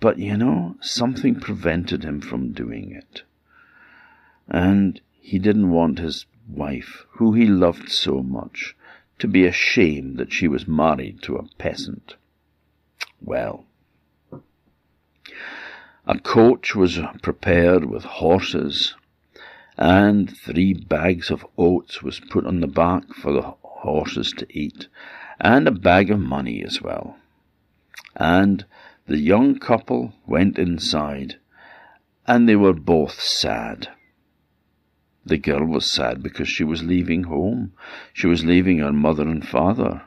but 0.00 0.18
you 0.18 0.36
know, 0.36 0.76
something 0.80 1.40
prevented 1.40 2.04
him 2.04 2.20
from 2.20 2.52
doing 2.52 2.92
it. 2.92 3.22
And 4.48 5.00
he 5.20 5.38
didn't 5.38 5.70
want 5.70 5.98
his 5.98 6.26
wife, 6.48 7.06
who 7.12 7.32
he 7.32 7.46
loved 7.46 7.88
so 7.88 8.22
much, 8.22 8.76
to 9.18 9.28
be 9.28 9.46
ashamed 9.46 10.18
that 10.18 10.32
she 10.32 10.48
was 10.48 10.68
married 10.68 11.22
to 11.22 11.36
a 11.36 11.48
peasant. 11.56 12.16
Well, 13.20 13.64
a 16.04 16.18
coach 16.18 16.74
was 16.74 16.98
prepared 17.22 17.84
with 17.84 18.04
horses, 18.04 18.94
and 19.78 20.36
three 20.36 20.74
bags 20.74 21.30
of 21.30 21.46
oats 21.56 22.02
was 22.02 22.20
put 22.20 22.44
on 22.44 22.60
the 22.60 22.66
back 22.66 23.14
for 23.14 23.32
the 23.32 23.54
horses 23.62 24.32
to 24.32 24.46
eat, 24.50 24.88
and 25.42 25.66
a 25.66 25.72
bag 25.72 26.08
of 26.08 26.20
money 26.20 26.62
as 26.64 26.80
well. 26.80 27.18
And 28.14 28.64
the 29.06 29.18
young 29.18 29.58
couple 29.58 30.14
went 30.24 30.56
inside, 30.56 31.36
and 32.28 32.48
they 32.48 32.54
were 32.54 32.72
both 32.72 33.20
sad. 33.20 33.88
The 35.26 35.38
girl 35.38 35.66
was 35.66 35.90
sad 35.90 36.22
because 36.22 36.48
she 36.48 36.62
was 36.62 36.84
leaving 36.84 37.24
home. 37.24 37.72
She 38.12 38.28
was 38.28 38.44
leaving 38.44 38.78
her 38.78 38.92
mother 38.92 39.28
and 39.28 39.46
father. 39.46 40.02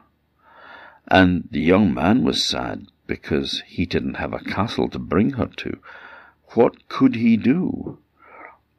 And 1.07 1.49
the 1.51 1.61
young 1.61 1.93
man 1.93 2.23
was 2.23 2.45
sad 2.45 2.87
because 3.05 3.61
he 3.67 3.85
didn't 3.85 4.15
have 4.15 4.33
a 4.33 4.39
castle 4.39 4.89
to 4.89 4.99
bring 4.99 5.31
her 5.31 5.49
to. 5.57 5.79
What 6.53 6.87
could 6.87 7.15
he 7.15 7.35
do? 7.35 7.99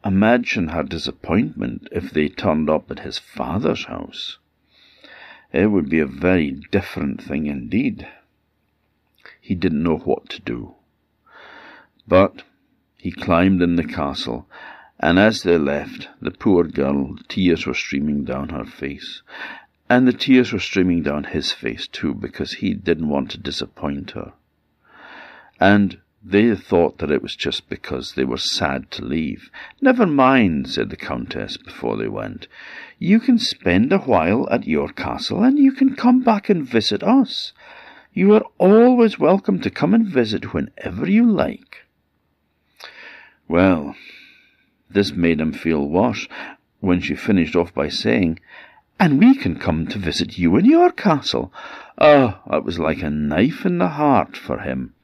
Imagine 0.04 0.68
her 0.68 0.82
disappointment 0.82 1.88
if 1.92 2.10
they 2.10 2.28
turned 2.28 2.70
up 2.70 2.90
at 2.90 3.00
his 3.00 3.18
father's 3.18 3.84
house. 3.84 4.38
It 5.56 5.70
would 5.70 5.88
be 5.88 6.00
a 6.00 6.06
very 6.06 6.50
different 6.70 7.22
thing 7.22 7.46
indeed. 7.46 8.06
He 9.40 9.54
didn't 9.54 9.82
know 9.82 9.96
what 9.96 10.28
to 10.28 10.42
do. 10.42 10.74
But 12.06 12.42
he 12.98 13.10
climbed 13.10 13.62
in 13.62 13.76
the 13.76 13.84
castle, 13.84 14.46
and 15.00 15.18
as 15.18 15.44
they 15.44 15.56
left, 15.56 16.10
the 16.20 16.30
poor 16.30 16.64
girl, 16.64 17.16
tears 17.28 17.64
were 17.64 17.72
streaming 17.72 18.24
down 18.24 18.50
her 18.50 18.66
face. 18.66 19.22
And 19.88 20.06
the 20.06 20.12
tears 20.12 20.52
were 20.52 20.58
streaming 20.58 21.02
down 21.02 21.24
his 21.24 21.52
face 21.52 21.88
too, 21.88 22.12
because 22.12 22.52
he 22.60 22.74
didn't 22.74 23.08
want 23.08 23.30
to 23.30 23.38
disappoint 23.38 24.10
her. 24.10 24.34
And 25.58 26.02
they 26.28 26.56
thought 26.56 26.98
that 26.98 27.10
it 27.10 27.22
was 27.22 27.36
just 27.36 27.68
because 27.68 28.14
they 28.14 28.24
were 28.24 28.36
sad 28.36 28.90
to 28.90 29.04
leave. 29.04 29.48
Never 29.80 30.06
mind, 30.06 30.68
said 30.68 30.90
the 30.90 30.96
Countess 30.96 31.56
before 31.56 31.96
they 31.96 32.08
went. 32.08 32.48
You 32.98 33.20
can 33.20 33.38
spend 33.38 33.92
a 33.92 33.98
while 33.98 34.48
at 34.50 34.66
your 34.66 34.88
castle, 34.88 35.44
and 35.44 35.56
you 35.56 35.70
can 35.70 35.94
come 35.94 36.24
back 36.24 36.48
and 36.48 36.66
visit 36.66 37.04
us. 37.04 37.52
You 38.12 38.34
are 38.34 38.44
always 38.58 39.20
welcome 39.20 39.60
to 39.60 39.70
come 39.70 39.94
and 39.94 40.04
visit 40.04 40.52
whenever 40.52 41.08
you 41.08 41.30
like. 41.30 41.84
Well, 43.46 43.94
this 44.90 45.12
made 45.12 45.40
him 45.40 45.52
feel 45.52 45.88
worse 45.88 46.26
when 46.80 47.00
she 47.00 47.14
finished 47.14 47.54
off 47.54 47.72
by 47.72 47.88
saying, 47.88 48.40
And 48.98 49.20
we 49.20 49.36
can 49.36 49.60
come 49.60 49.86
to 49.86 49.98
visit 49.98 50.38
you 50.38 50.56
in 50.56 50.64
your 50.64 50.90
castle. 50.90 51.52
Ah, 51.98 52.42
oh, 52.50 52.56
it 52.56 52.64
was 52.64 52.80
like 52.80 53.00
a 53.00 53.10
knife 53.10 53.64
in 53.64 53.78
the 53.78 53.90
heart 53.90 54.36
for 54.36 54.58
him. 54.58 54.94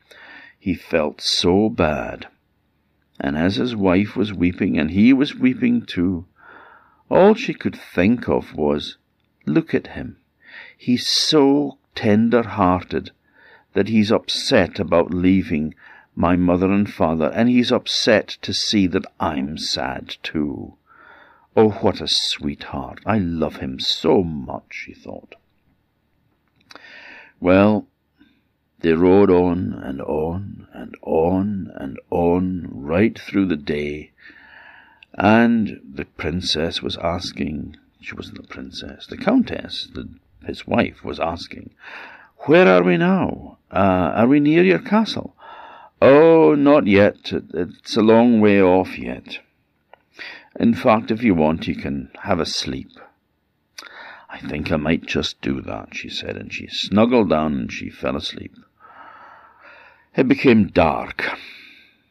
He 0.62 0.74
felt 0.74 1.20
so 1.20 1.68
bad. 1.68 2.28
And 3.18 3.36
as 3.36 3.56
his 3.56 3.74
wife 3.74 4.14
was 4.14 4.32
weeping, 4.32 4.78
and 4.78 4.92
he 4.92 5.12
was 5.12 5.34
weeping 5.34 5.84
too, 5.84 6.26
all 7.10 7.34
she 7.34 7.52
could 7.52 7.74
think 7.74 8.28
of 8.28 8.54
was, 8.54 8.96
Look 9.44 9.74
at 9.74 9.88
him. 9.88 10.18
He's 10.78 11.04
so 11.08 11.78
tender 11.96 12.44
hearted 12.44 13.10
that 13.72 13.88
he's 13.88 14.12
upset 14.12 14.78
about 14.78 15.12
leaving 15.12 15.74
my 16.14 16.36
mother 16.36 16.70
and 16.70 16.88
father, 16.88 17.32
and 17.34 17.48
he's 17.48 17.72
upset 17.72 18.28
to 18.42 18.54
see 18.54 18.86
that 18.86 19.06
I'm 19.18 19.58
sad 19.58 20.16
too. 20.22 20.74
Oh, 21.56 21.70
what 21.70 22.00
a 22.00 22.06
sweetheart! 22.06 23.00
I 23.04 23.18
love 23.18 23.56
him 23.56 23.80
so 23.80 24.22
much, 24.22 24.66
she 24.70 24.94
thought. 24.94 25.34
Well, 27.40 27.88
they 28.82 28.92
rode 28.92 29.30
on 29.30 29.80
and 29.82 30.00
on 30.02 30.66
and 30.72 30.96
on 31.02 31.72
and 31.74 31.98
on 32.10 32.68
right 32.70 33.18
through 33.18 33.46
the 33.46 33.56
day, 33.56 34.10
and 35.14 35.80
the 35.84 36.04
princess 36.04 36.82
was 36.82 36.96
asking 36.98 37.76
she 38.02 38.16
wasn't 38.16 38.42
the 38.42 38.48
princess, 38.48 39.06
the 39.06 39.16
countess, 39.16 39.88
the, 39.94 40.08
his 40.44 40.66
wife, 40.66 41.04
was 41.04 41.20
asking, 41.20 41.70
Where 42.46 42.66
are 42.66 42.82
we 42.82 42.96
now? 42.96 43.58
Uh, 43.70 44.12
are 44.16 44.26
we 44.26 44.40
near 44.40 44.64
your 44.64 44.80
castle? 44.80 45.36
Oh, 46.00 46.56
not 46.56 46.88
yet. 46.88 47.32
It's 47.32 47.96
a 47.96 48.02
long 48.02 48.40
way 48.40 48.60
off 48.60 48.98
yet. 48.98 49.38
In 50.58 50.74
fact, 50.74 51.12
if 51.12 51.22
you 51.22 51.34
want, 51.36 51.68
you 51.68 51.76
can 51.76 52.10
have 52.22 52.40
a 52.40 52.46
sleep. 52.46 52.90
I 54.28 54.40
think 54.40 54.72
I 54.72 54.76
might 54.76 55.06
just 55.06 55.40
do 55.40 55.60
that, 55.60 55.94
she 55.94 56.08
said, 56.08 56.36
and 56.36 56.52
she 56.52 56.66
snuggled 56.66 57.30
down 57.30 57.52
and 57.54 57.72
she 57.72 57.88
fell 57.88 58.16
asleep. 58.16 58.56
It 60.16 60.28
became 60.28 60.68
dark, 60.68 61.38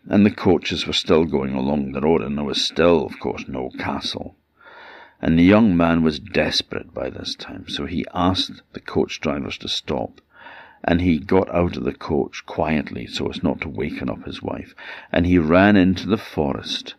and 0.10 0.26
the 0.26 0.32
coaches 0.32 0.88
were 0.88 0.94
still 0.94 1.26
going 1.26 1.54
along 1.54 1.92
the 1.92 2.02
road, 2.02 2.22
and 2.22 2.38
there 2.38 2.46
was 2.46 2.66
still, 2.66 3.06
of 3.06 3.20
course, 3.20 3.46
no 3.48 3.70
castle. 3.78 4.36
And 5.22 5.38
the 5.38 5.44
young 5.44 5.78
man 5.78 6.02
was 6.02 6.20
desperate 6.20 6.94
by 6.94 7.10
this 7.10 7.36
time, 7.36 7.68
so 7.68 7.86
he 7.86 8.06
asked 8.14 8.64
the 8.74 8.80
coach 8.80 9.22
drivers 9.22 9.58
to 9.60 9.68
stop 9.68 10.22
and 10.84 11.02
he 11.02 11.20
got 11.20 11.54
out 11.54 11.78
of 11.78 11.84
the 11.84 11.94
coach 11.94 12.44
quietly 12.46 13.06
so 13.06 13.28
as 13.30 13.44
not 13.44 13.62
to 13.62 13.70
waken 13.70 14.10
up 14.10 14.26
his 14.26 14.42
wife, 14.42 14.74
and 15.12 15.26
he 15.26 15.38
ran 15.38 15.76
into 15.76 16.08
the 16.08 16.18
forest, 16.18 16.96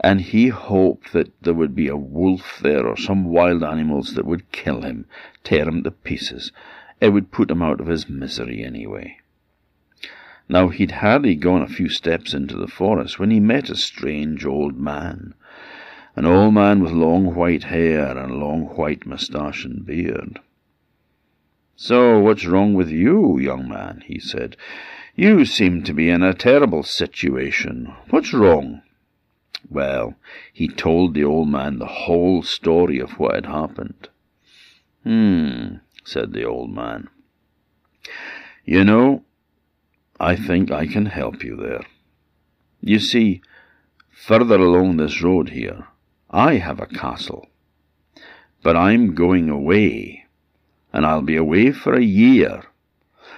and 0.00 0.20
he 0.20 0.48
hoped 0.48 1.12
that 1.12 1.32
there 1.42 1.54
would 1.54 1.74
be 1.74 1.88
a 1.88 1.96
wolf 1.96 2.60
there 2.62 2.86
or 2.86 2.96
some 2.96 3.24
wild 3.24 3.64
animals 3.64 4.14
that 4.14 4.24
would 4.24 4.52
kill 4.52 4.82
him, 4.82 5.04
tear 5.42 5.68
him 5.68 5.82
to 5.82 5.90
pieces. 5.90 6.52
It 7.00 7.08
would 7.08 7.32
put 7.32 7.50
him 7.50 7.60
out 7.62 7.80
of 7.80 7.88
his 7.88 8.08
misery 8.08 8.64
anyway. 8.64 9.18
Now 10.48 10.68
he'd 10.68 10.90
hardly 10.90 11.36
gone 11.36 11.62
a 11.62 11.68
few 11.68 11.88
steps 11.88 12.34
into 12.34 12.56
the 12.56 12.68
forest 12.68 13.18
when 13.18 13.30
he 13.30 13.40
met 13.40 13.70
a 13.70 13.76
strange 13.76 14.44
old 14.44 14.78
man, 14.78 15.34
an 16.16 16.26
old 16.26 16.54
man 16.54 16.80
with 16.80 16.92
long 16.92 17.34
white 17.34 17.64
hair 17.64 18.16
and 18.16 18.30
a 18.30 18.34
long 18.34 18.66
white 18.76 19.06
moustache 19.06 19.64
and 19.64 19.86
beard. 19.86 20.40
So 21.76 22.20
what's 22.20 22.46
wrong 22.46 22.74
with 22.74 22.90
you, 22.90 23.38
young 23.38 23.68
man? 23.68 24.02
he 24.06 24.18
said. 24.18 24.56
You 25.16 25.44
seem 25.44 25.82
to 25.84 25.92
be 25.92 26.10
in 26.10 26.22
a 26.22 26.34
terrible 26.34 26.82
situation. 26.82 27.92
What's 28.10 28.32
wrong? 28.32 28.82
Well, 29.70 30.14
he 30.52 30.68
told 30.68 31.14
the 31.14 31.24
old 31.24 31.48
man 31.48 31.78
the 31.78 31.86
whole 31.86 32.42
story 32.42 32.98
of 32.98 33.12
what 33.12 33.34
had 33.34 33.46
happened. 33.46 34.08
Hmm, 35.04 35.76
said 36.04 36.32
the 36.32 36.44
old 36.44 36.70
man. 36.70 37.08
You 38.64 38.84
know, 38.84 39.24
I 40.20 40.36
think 40.36 40.70
I 40.70 40.86
can 40.86 41.06
help 41.06 41.42
you 41.42 41.56
there. 41.56 41.84
You 42.80 42.98
see, 42.98 43.40
further 44.10 44.56
along 44.56 44.96
this 44.96 45.22
road 45.22 45.50
here, 45.50 45.86
I 46.30 46.54
have 46.54 46.80
a 46.80 46.86
castle. 46.86 47.48
But 48.62 48.76
I'm 48.76 49.14
going 49.14 49.48
away 49.48 50.24
and 50.92 51.04
I'll 51.04 51.22
be 51.22 51.36
away 51.36 51.72
for 51.72 51.94
a 51.94 52.04
year. 52.04 52.62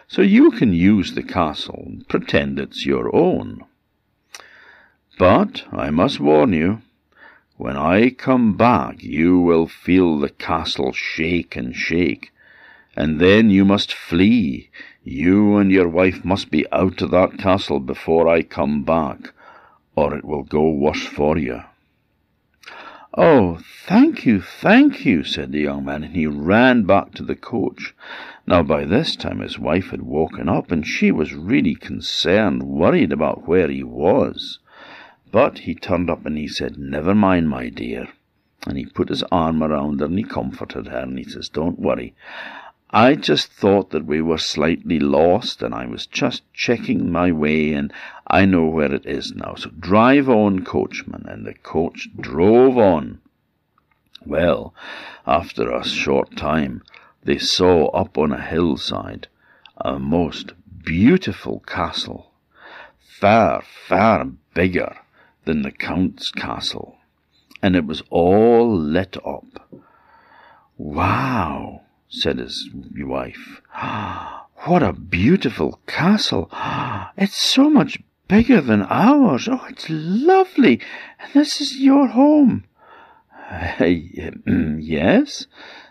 So 0.08 0.22
you 0.22 0.50
can 0.50 0.72
use 0.72 1.14
the 1.14 1.22
castle 1.22 1.82
and 1.86 2.08
pretend 2.08 2.58
it's 2.58 2.84
your 2.84 3.14
own. 3.16 3.64
But 5.18 5.64
I 5.72 5.90
must 5.90 6.20
warn 6.20 6.52
you, 6.52 6.82
when 7.56 7.76
I 7.76 8.10
come 8.10 8.56
back, 8.56 9.02
you 9.02 9.40
will 9.40 9.66
feel 9.66 10.18
the 10.18 10.28
castle 10.28 10.92
shake 10.92 11.56
and 11.56 11.74
shake, 11.74 12.30
and 12.94 13.18
then 13.18 13.48
you 13.48 13.64
must 13.64 13.94
flee. 13.94 14.68
You 15.08 15.56
and 15.58 15.70
your 15.70 15.88
wife 15.88 16.24
must 16.24 16.50
be 16.50 16.66
out 16.72 17.00
of 17.00 17.12
that 17.12 17.38
castle 17.38 17.78
before 17.78 18.26
I 18.26 18.42
come 18.42 18.82
back, 18.82 19.32
or 19.94 20.12
it 20.16 20.24
will 20.24 20.42
go 20.42 20.68
worse 20.68 21.06
for 21.06 21.38
you. 21.38 21.62
Oh, 23.14 23.60
thank 23.86 24.26
you, 24.26 24.40
thank 24.40 25.04
you, 25.06 25.22
said 25.22 25.52
the 25.52 25.60
young 25.60 25.84
man, 25.84 26.02
and 26.02 26.16
he 26.16 26.26
ran 26.26 26.82
back 26.82 27.14
to 27.14 27.22
the 27.22 27.36
coach. 27.36 27.94
Now, 28.48 28.64
by 28.64 28.84
this 28.84 29.14
time 29.14 29.38
his 29.38 29.60
wife 29.60 29.90
had 29.90 30.02
woken 30.02 30.48
up, 30.48 30.72
and 30.72 30.84
she 30.84 31.12
was 31.12 31.32
really 31.32 31.76
concerned, 31.76 32.64
worried 32.64 33.12
about 33.12 33.46
where 33.46 33.68
he 33.68 33.84
was. 33.84 34.58
But 35.30 35.60
he 35.60 35.76
turned 35.76 36.10
up 36.10 36.26
and 36.26 36.36
he 36.36 36.48
said, 36.48 36.78
Never 36.78 37.14
mind, 37.14 37.48
my 37.48 37.68
dear. 37.68 38.08
And 38.66 38.76
he 38.76 38.86
put 38.86 39.10
his 39.10 39.22
arm 39.30 39.62
around 39.62 40.00
her 40.00 40.06
and 40.06 40.18
he 40.18 40.24
comforted 40.24 40.88
her, 40.88 40.98
and 40.98 41.16
he 41.16 41.24
says, 41.24 41.48
Don't 41.48 41.78
worry. 41.78 42.12
I 42.90 43.14
just 43.14 43.52
thought 43.52 43.90
that 43.90 44.06
we 44.06 44.22
were 44.22 44.38
slightly 44.38 45.00
lost, 45.00 45.62
and 45.62 45.74
I 45.74 45.86
was 45.86 46.06
just 46.06 46.42
checking 46.52 47.10
my 47.10 47.32
way, 47.32 47.72
and 47.72 47.92
I 48.26 48.44
know 48.44 48.66
where 48.66 48.94
it 48.94 49.06
is 49.06 49.32
now. 49.34 49.54
So 49.56 49.70
drive 49.70 50.28
on, 50.28 50.64
coachman. 50.64 51.26
And 51.28 51.44
the 51.44 51.54
coach 51.54 52.08
drove 52.18 52.78
on. 52.78 53.20
Well, 54.24 54.74
after 55.26 55.70
a 55.70 55.84
short 55.84 56.36
time, 56.36 56.82
they 57.24 57.38
saw 57.38 57.88
up 57.88 58.16
on 58.16 58.32
a 58.32 58.40
hillside 58.40 59.28
a 59.78 59.98
most 59.98 60.52
beautiful 60.84 61.60
castle, 61.66 62.30
far, 62.98 63.62
far 63.88 64.26
bigger 64.54 64.96
than 65.44 65.62
the 65.62 65.70
Count's 65.70 66.30
castle, 66.30 66.96
and 67.62 67.76
it 67.76 67.84
was 67.84 68.02
all 68.10 68.74
lit 68.76 69.16
up. 69.24 69.68
Wow! 70.78 71.82
Said 72.08 72.38
his 72.38 72.70
wife. 72.96 73.60
What 74.64 74.82
a 74.82 74.92
beautiful 74.92 75.80
castle! 75.86 76.48
It's 77.16 77.36
so 77.36 77.68
much 77.68 77.98
bigger 78.28 78.60
than 78.60 78.82
ours. 78.82 79.48
Oh, 79.50 79.64
it's 79.68 79.86
lovely. 79.88 80.80
And 81.18 81.32
this 81.34 81.60
is 81.60 81.78
your 81.78 82.08
home. 82.08 82.64
yes, 83.80 85.46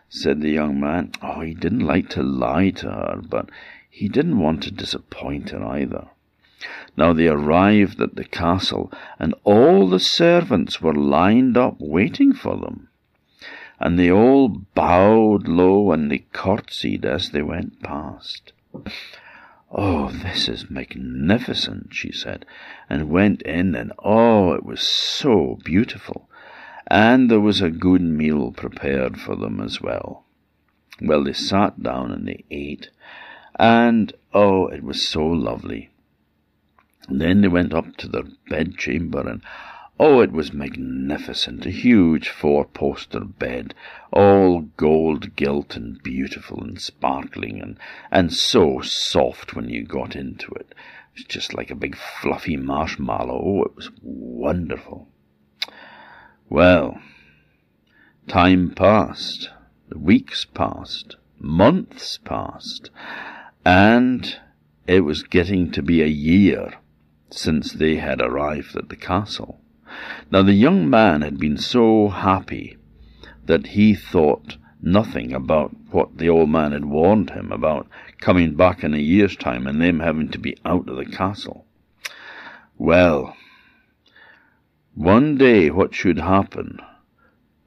said 0.09 0.41
the 0.41 0.51
young 0.51 0.79
man. 0.79 1.11
Oh, 1.21 1.41
he 1.41 1.53
didn't 1.53 1.85
like 1.85 2.09
to 2.09 2.23
lie 2.23 2.71
to 2.71 2.89
her, 2.89 3.21
but 3.21 3.49
he 3.89 4.09
didn't 4.09 4.39
want 4.39 4.63
to 4.63 4.71
disappoint 4.71 5.49
her 5.51 5.63
either. 5.65 6.07
Now 6.97 7.13
they 7.13 7.27
arrived 7.27 8.01
at 8.01 8.15
the 8.15 8.25
castle, 8.25 8.91
and 9.19 9.35
all 9.43 9.87
the 9.87 9.99
servants 9.99 10.81
were 10.81 10.95
lined 10.95 11.57
up 11.57 11.75
waiting 11.79 12.33
for 12.33 12.57
them 12.57 12.89
and 13.79 13.99
they 13.99 14.11
all 14.11 14.47
bowed 14.47 15.47
low 15.47 15.91
and 15.91 16.11
they 16.11 16.25
curtsied 16.33 17.05
as 17.05 17.29
they 17.29 17.41
went 17.41 17.81
past. 17.81 18.53
Oh, 19.71 20.09
this 20.09 20.47
is 20.47 20.69
magnificent, 20.69 21.89
she 21.91 22.11
said, 22.11 22.45
and 22.89 23.09
went 23.09 23.41
in, 23.41 23.75
and 23.75 23.91
oh, 23.99 24.53
it 24.53 24.63
was 24.63 24.81
so 24.81 25.59
beautiful. 25.63 26.29
And 26.87 27.29
there 27.29 27.41
was 27.41 27.61
a 27.61 27.69
good 27.69 28.01
meal 28.01 28.51
prepared 28.51 29.19
for 29.19 29.35
them 29.35 29.59
as 29.59 29.81
well. 29.81 30.25
Well, 31.01 31.23
they 31.23 31.33
sat 31.33 31.81
down 31.81 32.11
and 32.11 32.27
they 32.27 32.45
ate, 32.49 32.89
and 33.59 34.13
oh, 34.33 34.67
it 34.67 34.83
was 34.83 35.05
so 35.05 35.25
lovely. 35.25 35.89
And 37.09 37.19
then 37.19 37.41
they 37.41 37.47
went 37.47 37.73
up 37.73 37.97
to 37.97 38.07
their 38.07 38.23
bedchamber, 38.49 39.27
and 39.27 39.41
Oh, 39.97 40.19
it 40.19 40.33
was 40.33 40.51
magnificent, 40.51 41.65
a 41.65 41.69
huge 41.69 42.27
four-poster 42.27 43.21
bed, 43.21 43.73
all 44.11 44.61
gold 44.75 45.37
gilt 45.37 45.77
and 45.77 46.03
beautiful 46.03 46.61
and 46.61 46.81
sparkling 46.81 47.61
and, 47.61 47.79
and 48.11 48.33
so 48.33 48.81
soft 48.81 49.55
when 49.55 49.69
you 49.69 49.85
got 49.85 50.13
into 50.13 50.51
it. 50.51 50.75
It 51.13 51.19
was 51.19 51.23
just 51.23 51.53
like 51.53 51.71
a 51.71 51.75
big 51.75 51.95
fluffy 51.95 52.57
marshmallow. 52.57 53.41
Oh, 53.41 53.63
it 53.63 53.75
was 53.75 53.89
wonderful. 54.01 55.07
Well, 56.49 56.99
time 58.27 58.71
passed, 58.75 59.49
the 59.87 59.97
weeks 59.97 60.43
passed, 60.43 61.15
months 61.39 62.17
passed, 62.17 62.89
and 63.63 64.39
it 64.87 65.05
was 65.05 65.23
getting 65.23 65.71
to 65.71 65.81
be 65.81 66.01
a 66.01 66.07
year 66.07 66.73
since 67.29 67.71
they 67.71 67.95
had 67.95 68.19
arrived 68.19 68.75
at 68.75 68.89
the 68.89 68.97
castle. 68.97 69.61
Now 70.31 70.41
the 70.41 70.53
young 70.53 70.89
man 70.89 71.21
had 71.21 71.39
been 71.39 71.57
so 71.57 72.09
happy 72.09 72.77
that 73.45 73.67
he 73.67 73.93
thought 73.93 74.57
nothing 74.81 75.33
about 75.33 75.75
what 75.91 76.17
the 76.17 76.29
old 76.29 76.49
man 76.49 76.71
had 76.71 76.85
warned 76.85 77.31
him 77.31 77.51
about 77.51 77.87
coming 78.19 78.55
back 78.55 78.83
in 78.83 78.93
a 78.93 78.97
year's 78.97 79.35
time 79.35 79.67
and 79.67 79.81
them 79.81 79.99
having 79.99 80.29
to 80.29 80.39
be 80.39 80.57
out 80.65 80.89
of 80.89 80.97
the 80.97 81.05
castle. 81.05 81.65
Well, 82.77 83.35
one 84.93 85.37
day 85.37 85.69
what 85.69 85.95
should 85.95 86.19
happen 86.19 86.79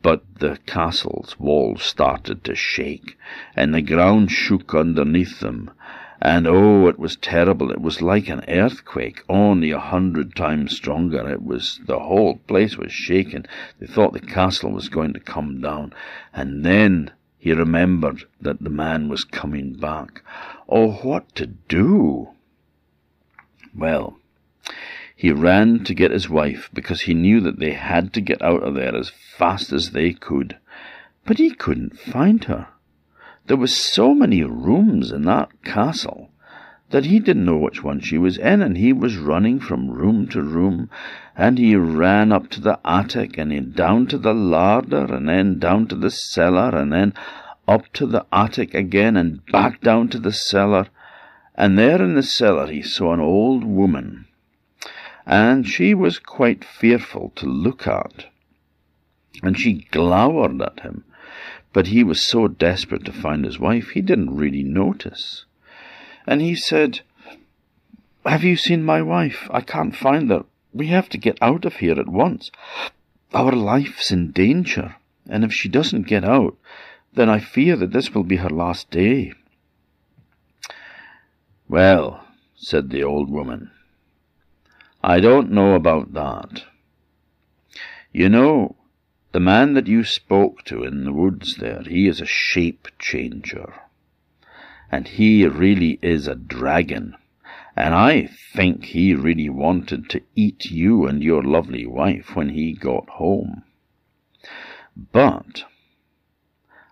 but 0.02 0.22
the 0.38 0.58
castle's 0.64 1.38
walls 1.38 1.82
started 1.82 2.44
to 2.44 2.54
shake, 2.54 3.18
and 3.56 3.74
the 3.74 3.82
ground 3.82 4.30
shook 4.30 4.74
underneath 4.74 5.40
them, 5.40 5.70
and 6.20 6.46
oh, 6.48 6.88
it 6.88 6.98
was 6.98 7.16
terrible. 7.16 7.70
It 7.70 7.80
was 7.80 8.02
like 8.02 8.28
an 8.28 8.44
earthquake, 8.48 9.22
only 9.28 9.70
a 9.70 9.78
hundred 9.78 10.34
times 10.34 10.74
stronger. 10.76 11.28
It 11.28 11.42
was, 11.42 11.80
the 11.86 12.00
whole 12.00 12.38
place 12.48 12.76
was 12.76 12.92
shaking. 12.92 13.46
They 13.78 13.86
thought 13.86 14.12
the 14.12 14.20
castle 14.20 14.72
was 14.72 14.88
going 14.88 15.12
to 15.12 15.20
come 15.20 15.60
down. 15.60 15.94
And 16.32 16.64
then 16.64 17.12
he 17.38 17.52
remembered 17.52 18.24
that 18.40 18.60
the 18.60 18.70
man 18.70 19.08
was 19.08 19.22
coming 19.22 19.74
back. 19.74 20.22
Oh, 20.68 20.92
what 20.92 21.34
to 21.36 21.46
do? 21.46 22.30
Well, 23.76 24.18
he 25.14 25.30
ran 25.30 25.84
to 25.84 25.94
get 25.94 26.10
his 26.10 26.28
wife 26.28 26.68
because 26.72 27.02
he 27.02 27.14
knew 27.14 27.40
that 27.40 27.60
they 27.60 27.74
had 27.74 28.12
to 28.14 28.20
get 28.20 28.42
out 28.42 28.64
of 28.64 28.74
there 28.74 28.96
as 28.96 29.10
fast 29.36 29.72
as 29.72 29.92
they 29.92 30.12
could. 30.12 30.56
but 31.24 31.38
he 31.38 31.50
couldn't 31.50 31.98
find 31.98 32.44
her. 32.44 32.68
There 33.48 33.56
were 33.56 33.66
so 33.66 34.14
many 34.14 34.44
rooms 34.44 35.10
in 35.10 35.22
that 35.22 35.62
castle 35.64 36.30
that 36.90 37.06
he 37.06 37.18
didn't 37.18 37.46
know 37.46 37.56
which 37.56 37.82
one 37.82 37.98
she 37.98 38.18
was 38.18 38.36
in, 38.36 38.60
and 38.60 38.76
he 38.76 38.92
was 38.92 39.16
running 39.16 39.58
from 39.58 39.90
room 39.90 40.28
to 40.28 40.42
room, 40.42 40.90
and 41.34 41.58
he 41.58 41.74
ran 41.74 42.30
up 42.30 42.50
to 42.50 42.60
the 42.60 42.78
attic, 42.84 43.38
and 43.38 43.50
then 43.50 43.72
down 43.72 44.06
to 44.08 44.18
the 44.18 44.34
larder, 44.34 45.14
and 45.14 45.26
then 45.26 45.58
down 45.58 45.86
to 45.86 45.94
the 45.94 46.10
cellar, 46.10 46.76
and 46.76 46.92
then 46.92 47.14
up 47.66 47.90
to 47.94 48.06
the 48.06 48.26
attic 48.30 48.74
again, 48.74 49.16
and 49.16 49.44
back 49.46 49.80
down 49.80 50.08
to 50.08 50.18
the 50.18 50.32
cellar, 50.32 50.88
and 51.54 51.78
there 51.78 52.02
in 52.02 52.14
the 52.14 52.22
cellar 52.22 52.66
he 52.70 52.82
saw 52.82 53.14
an 53.14 53.20
old 53.20 53.64
woman, 53.64 54.26
and 55.26 55.66
she 55.66 55.94
was 55.94 56.18
quite 56.18 56.64
fearful 56.64 57.32
to 57.34 57.46
look 57.46 57.86
at, 57.86 58.26
and 59.42 59.58
she 59.58 59.86
glowered 59.90 60.60
at 60.60 60.80
him, 60.80 61.04
but 61.72 61.88
he 61.88 62.02
was 62.02 62.26
so 62.26 62.48
desperate 62.48 63.04
to 63.04 63.12
find 63.12 63.44
his 63.44 63.58
wife, 63.58 63.90
he 63.90 64.00
didn't 64.00 64.36
really 64.36 64.62
notice 64.62 65.44
and 66.28 66.42
he 66.42 66.54
said, 66.54 67.00
Have 68.26 68.44
you 68.44 68.54
seen 68.54 68.84
my 68.84 69.00
wife? 69.00 69.48
I 69.50 69.62
can't 69.62 69.96
find 69.96 70.30
her. 70.30 70.44
We 70.74 70.88
have 70.88 71.08
to 71.08 71.16
get 71.16 71.38
out 71.40 71.64
of 71.64 71.76
here 71.76 71.98
at 71.98 72.06
once. 72.06 72.50
Our 73.32 73.52
life's 73.52 74.10
in 74.12 74.32
danger, 74.32 74.96
and 75.26 75.42
if 75.42 75.54
she 75.54 75.70
doesn't 75.70 76.06
get 76.06 76.24
out, 76.24 76.54
then 77.14 77.30
I 77.30 77.38
fear 77.40 77.76
that 77.76 77.92
this 77.92 78.14
will 78.14 78.24
be 78.24 78.36
her 78.36 78.50
last 78.50 78.90
day. 78.90 79.32
Well, 81.66 82.22
said 82.54 82.90
the 82.90 83.02
old 83.02 83.30
woman, 83.30 83.70
I 85.02 85.18
don't 85.20 85.50
know 85.50 85.74
about 85.74 86.12
that. 86.12 86.64
You 88.12 88.28
know, 88.28 88.76
the 89.32 89.40
man 89.40 89.74
that 89.74 89.86
you 89.86 90.04
spoke 90.04 90.64
to 90.64 90.84
in 90.84 91.04
the 91.04 91.12
woods 91.12 91.56
there, 91.56 91.82
he 91.82 92.06
is 92.06 92.20
a 92.20 92.26
shape 92.26 92.88
changer 92.98 93.74
and 94.90 95.08
he 95.08 95.46
really 95.46 95.98
is 96.02 96.26
a 96.26 96.34
dragon. 96.34 97.14
And 97.76 97.94
I 97.94 98.26
think 98.26 98.86
he 98.86 99.14
really 99.14 99.48
wanted 99.48 100.08
to 100.10 100.22
eat 100.34 100.70
you 100.70 101.06
and 101.06 101.22
your 101.22 101.42
lovely 101.42 101.86
wife 101.86 102.34
when 102.34 102.50
he 102.50 102.72
got 102.72 103.08
home. 103.08 103.62
But 105.12 105.64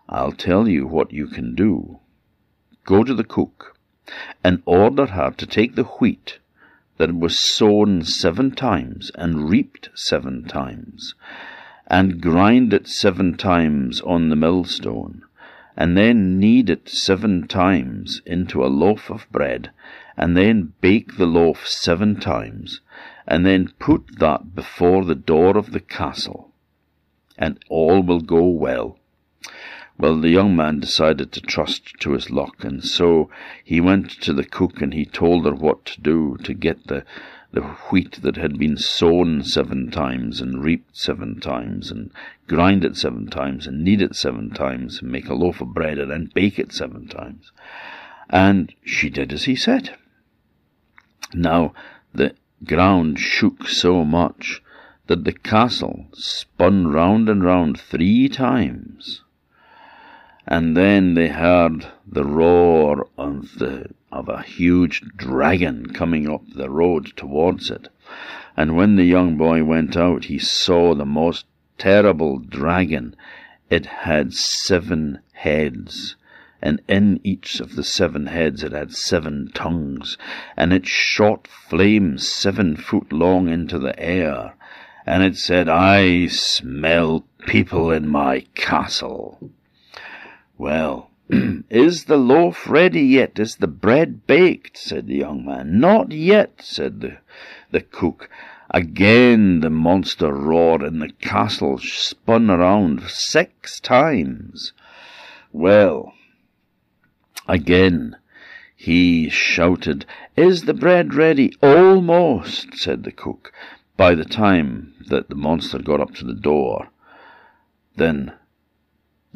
I'll 0.07 0.31
tell 0.31 0.67
you 0.67 0.87
what 0.87 1.11
you 1.11 1.27
can 1.27 1.55
do. 1.55 1.99
Go 2.85 3.03
to 3.03 3.13
the 3.13 3.25
cook 3.25 3.77
and 4.43 4.61
order 4.65 5.07
her 5.07 5.31
to 5.31 5.45
take 5.45 5.75
the 5.75 5.83
wheat 5.83 6.39
that 6.97 7.13
was 7.13 7.37
sown 7.39 8.03
seven 8.03 8.51
times 8.51 9.11
and 9.15 9.49
reaped 9.49 9.89
seven 9.93 10.45
times, 10.45 11.15
and 11.89 12.21
grind 12.21 12.73
it 12.73 12.87
seven 12.87 13.35
times 13.35 14.01
on 14.01 14.29
the 14.29 14.35
millstone, 14.35 15.23
and 15.75 15.97
then 15.97 16.39
knead 16.39 16.69
it 16.69 16.89
seven 16.89 17.47
times 17.47 18.21
into 18.25 18.63
a 18.63 18.67
loaf 18.67 19.09
of 19.09 19.25
bread, 19.31 19.71
and 20.17 20.35
then 20.35 20.73
bake 20.81 21.17
the 21.17 21.25
loaf 21.25 21.67
seven 21.67 22.19
times, 22.19 22.81
and 23.27 23.45
then 23.45 23.71
put 23.79 24.19
that 24.19 24.53
before 24.53 25.05
the 25.05 25.15
door 25.15 25.57
of 25.57 25.71
the 25.71 25.79
castle, 25.79 26.51
and 27.37 27.59
all 27.69 28.01
will 28.01 28.21
go 28.21 28.43
well. 28.43 28.97
Well, 29.99 30.19
the 30.19 30.29
young 30.29 30.55
man 30.55 30.79
decided 30.79 31.31
to 31.31 31.41
trust 31.41 31.99
to 32.01 32.11
his 32.11 32.29
luck, 32.29 32.63
and 32.63 32.83
so 32.83 33.29
he 33.63 33.81
went 33.81 34.11
to 34.21 34.33
the 34.33 34.43
cook 34.43 34.81
and 34.81 34.93
he 34.93 35.05
told 35.05 35.45
her 35.45 35.55
what 35.55 35.85
to 35.85 36.01
do 36.01 36.37
to 36.43 36.53
get 36.53 36.85
the 36.87 37.03
the 37.51 37.61
wheat 37.61 38.21
that 38.21 38.35
had 38.35 38.59
been 38.59 38.77
sown 38.77 39.41
seven 39.41 39.89
times 39.89 40.41
and 40.41 40.63
reaped 40.63 40.95
seven 40.95 41.39
times 41.39 41.89
and 41.89 42.11
grind 42.47 42.83
it 42.83 42.97
seven 42.97 43.27
times 43.27 43.65
and 43.65 43.83
knead 43.83 44.01
it 44.01 44.15
seven 44.15 44.49
times 44.49 45.01
and 45.01 45.11
make 45.11 45.29
a 45.29 45.33
loaf 45.33 45.61
of 45.61 45.73
bread 45.73 45.97
and 45.97 46.11
then 46.11 46.29
bake 46.33 46.59
it 46.59 46.73
seven 46.73 47.07
times. 47.07 47.51
And 48.29 48.73
she 48.83 49.09
did 49.09 49.31
as 49.31 49.45
he 49.45 49.55
said. 49.55 49.95
Now 51.33 51.73
the 52.13 52.35
ground 52.63 53.19
shook 53.19 53.67
so 53.67 54.03
much 54.03 54.61
that 55.07 55.23
the 55.23 55.33
castle 55.33 56.07
spun 56.13 56.87
round 56.87 57.29
and 57.29 57.43
round 57.43 57.79
three 57.79 58.27
times. 58.27 59.23
And 60.49 60.77
then 60.77 61.15
they 61.15 61.27
heard 61.27 61.87
the 62.07 62.23
roar 62.23 63.09
of 63.17 63.59
the 63.59 63.89
of 64.11 64.29
a 64.29 64.43
huge 64.43 65.01
dragon 65.17 65.87
coming 65.87 66.29
up 66.29 66.41
the 66.55 66.69
road 66.69 67.11
towards 67.17 67.69
it. 67.69 67.89
And 68.55 68.77
when 68.77 68.95
the 68.95 69.03
young 69.03 69.35
boy 69.35 69.65
went 69.65 69.97
out, 69.97 70.25
he 70.25 70.39
saw 70.39 70.95
the 70.95 71.05
most 71.05 71.45
terrible 71.77 72.39
dragon. 72.39 73.15
It 73.69 73.85
had 73.85 74.33
seven 74.33 75.19
heads, 75.33 76.15
and 76.61 76.81
in 76.87 77.19
each 77.25 77.59
of 77.59 77.75
the 77.75 77.83
seven 77.83 78.27
heads 78.27 78.63
it 78.63 78.71
had 78.71 78.93
seven 78.93 79.51
tongues, 79.53 80.17
and 80.55 80.71
it 80.71 80.87
shot 80.87 81.45
flames 81.45 82.27
seven 82.27 82.77
foot 82.77 83.11
long 83.11 83.49
into 83.49 83.77
the 83.77 83.99
air, 83.99 84.55
and 85.05 85.23
it 85.23 85.35
said, 85.35 85.67
I 85.67 86.27
smell 86.27 87.25
people 87.45 87.91
in 87.91 88.07
my 88.07 88.45
castle. 88.55 89.51
Well, 90.57 91.11
is 91.69 92.05
the 92.05 92.17
loaf 92.17 92.67
ready 92.67 93.01
yet? 93.01 93.37
Is 93.37 93.57
the 93.57 93.67
bread 93.67 94.25
baked? 94.25 94.77
said 94.77 95.07
the 95.07 95.17
young 95.17 95.45
man. 95.45 95.79
Not 95.79 96.11
yet, 96.11 96.61
said 96.63 97.01
the, 97.01 97.17
the 97.71 97.81
cook. 97.81 98.29
Again 98.71 99.59
the 99.61 99.69
monster 99.69 100.33
roared, 100.33 100.81
and 100.81 101.01
the 101.01 101.11
castle 101.21 101.77
spun 101.77 102.49
around 102.49 103.03
six 103.03 103.79
times. 103.79 104.73
Well, 105.53 106.13
again 107.47 108.15
he 108.75 109.29
shouted, 109.29 110.05
Is 110.35 110.63
the 110.63 110.73
bread 110.73 111.13
ready? 111.13 111.53
Almost, 111.61 112.77
said 112.77 113.03
the 113.03 113.11
cook. 113.11 113.51
By 113.95 114.15
the 114.15 114.25
time 114.25 114.93
that 115.07 115.29
the 115.29 115.35
monster 115.35 115.79
got 115.79 115.99
up 115.99 116.13
to 116.15 116.25
the 116.25 116.33
door, 116.33 116.89
then 117.95 118.33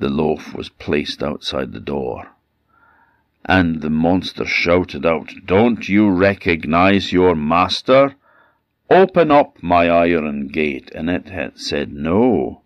the 0.02 0.10
loaf 0.10 0.54
was 0.54 0.68
placed 0.68 1.24
outside 1.24 1.72
the 1.72 1.80
door. 1.80 2.28
And 3.46 3.82
the 3.82 3.90
monster 3.90 4.46
shouted 4.46 5.06
out, 5.06 5.32
Don't 5.46 5.88
you 5.88 6.10
recognize 6.10 7.14
your 7.14 7.36
master? 7.36 8.16
Open 8.90 9.32
up 9.32 9.62
my 9.62 9.90
iron 9.90 10.48
gate. 10.48 10.92
And 10.94 11.10
it 11.10 11.30
had 11.30 11.58
said, 11.58 11.94
No, 11.94 12.64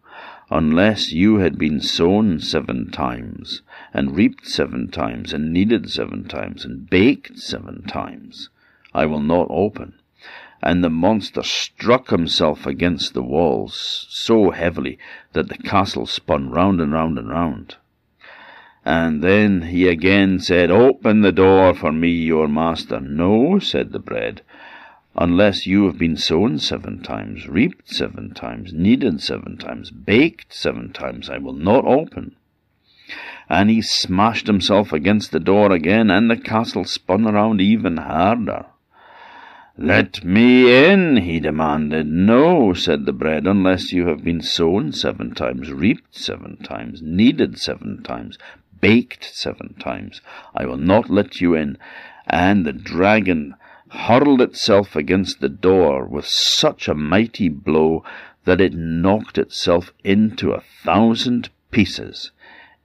unless 0.49 1.11
you 1.11 1.37
had 1.37 1.57
been 1.57 1.81
sown 1.81 2.39
seven 2.39 2.89
times, 2.89 3.61
and 3.93 4.15
reaped 4.15 4.47
seven 4.47 4.89
times, 4.89 5.33
and 5.33 5.53
kneaded 5.53 5.89
seven 5.89 6.27
times, 6.27 6.65
and 6.65 6.89
baked 6.89 7.37
seven 7.37 7.83
times, 7.83 8.49
I 8.93 9.05
will 9.05 9.21
not 9.21 9.47
open 9.49 9.93
and 10.65 10.83
the 10.83 10.89
monster 10.89 11.43
struck 11.43 12.09
himself 12.09 12.65
against 12.65 13.13
the 13.13 13.21
walls 13.21 14.07
so 14.09 14.49
heavily 14.49 14.97
that 15.33 15.47
the 15.47 15.57
castle 15.59 16.07
spun 16.07 16.49
round 16.49 16.81
and 16.81 16.91
round 16.91 17.19
and 17.19 17.29
round. 17.29 17.75
And 18.83 19.23
then 19.23 19.61
he 19.61 19.87
again 19.87 20.39
said, 20.39 20.71
Open 20.71 21.21
the 21.21 21.31
door 21.31 21.75
for 21.75 21.91
me, 21.91 22.09
your 22.09 22.47
master. 22.47 22.99
No, 22.99 23.59
said 23.59 23.91
the 23.91 23.99
bread, 23.99 24.41
unless 25.15 25.67
you 25.67 25.85
have 25.85 25.99
been 25.99 26.17
sown 26.17 26.57
seven 26.57 27.03
times, 27.03 27.47
reaped 27.47 27.87
seven 27.93 28.33
times, 28.33 28.73
kneaded 28.73 29.21
seven 29.21 29.57
times, 29.57 29.91
baked 29.91 30.51
seven 30.51 30.91
times, 30.91 31.29
I 31.29 31.37
will 31.37 31.53
not 31.53 31.85
open. 31.85 32.35
And 33.47 33.69
he 33.69 33.83
smashed 33.83 34.47
himself 34.47 34.91
against 34.91 35.31
the 35.31 35.39
door 35.39 35.71
again, 35.71 36.09
and 36.09 36.29
the 36.29 36.37
castle 36.37 36.85
spun 36.85 37.27
around 37.27 37.61
even 37.61 37.97
harder. 37.97 38.65
Let 39.77 40.23
me 40.23 40.73
in, 40.89 41.17
he 41.17 41.41
demanded. 41.41 42.07
No, 42.07 42.73
said 42.73 43.05
the 43.05 43.11
bread, 43.11 43.45
unless 43.45 43.91
you 43.91 44.07
have 44.07 44.23
been 44.23 44.39
sown 44.39 44.93
seven 44.93 45.35
times, 45.35 45.69
reaped 45.69 46.15
seven 46.15 46.55
times, 46.63 47.01
kneaded 47.01 47.59
seven 47.59 48.01
times, 48.01 48.37
baked 48.79 49.25
seven 49.25 49.75
times. 49.77 50.21
I 50.55 50.65
will 50.65 50.77
not 50.77 51.09
let 51.09 51.41
you 51.41 51.55
in. 51.55 51.77
And 52.25 52.65
the 52.65 52.71
dragon 52.71 53.55
hurled 53.89 54.41
itself 54.41 54.95
against 54.95 55.41
the 55.41 55.49
door 55.49 56.05
with 56.05 56.25
such 56.25 56.87
a 56.87 56.95
mighty 56.95 57.49
blow 57.49 58.05
that 58.45 58.61
it 58.61 58.73
knocked 58.73 59.37
itself 59.37 59.91
into 60.05 60.53
a 60.53 60.63
thousand 60.85 61.49
pieces. 61.71 62.31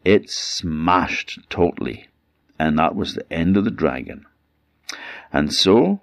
It 0.05 0.29
smashed 0.29 1.39
totally, 1.49 2.09
and 2.59 2.77
that 2.81 2.97
was 2.97 3.15
the 3.15 3.33
end 3.33 3.57
of 3.57 3.65
the 3.65 3.71
dragon. 3.71 4.27
And 5.33 5.53
so 5.53 6.01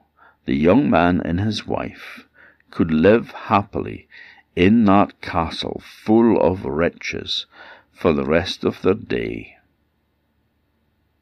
the 0.47 0.55
young 0.55 0.89
man 0.89 1.21
and 1.23 1.41
his 1.41 1.67
wife 1.67 2.25
could 2.71 2.89
live 2.89 3.31
happily 3.31 4.07
in 4.55 4.85
that 4.85 5.19
castle 5.21 5.81
full 5.85 6.39
of 6.41 6.63
riches 6.65 7.45
for 7.91 8.13
the 8.13 8.25
rest 8.25 8.63
of 8.63 8.81
their 8.81 8.93
day. 8.93 9.56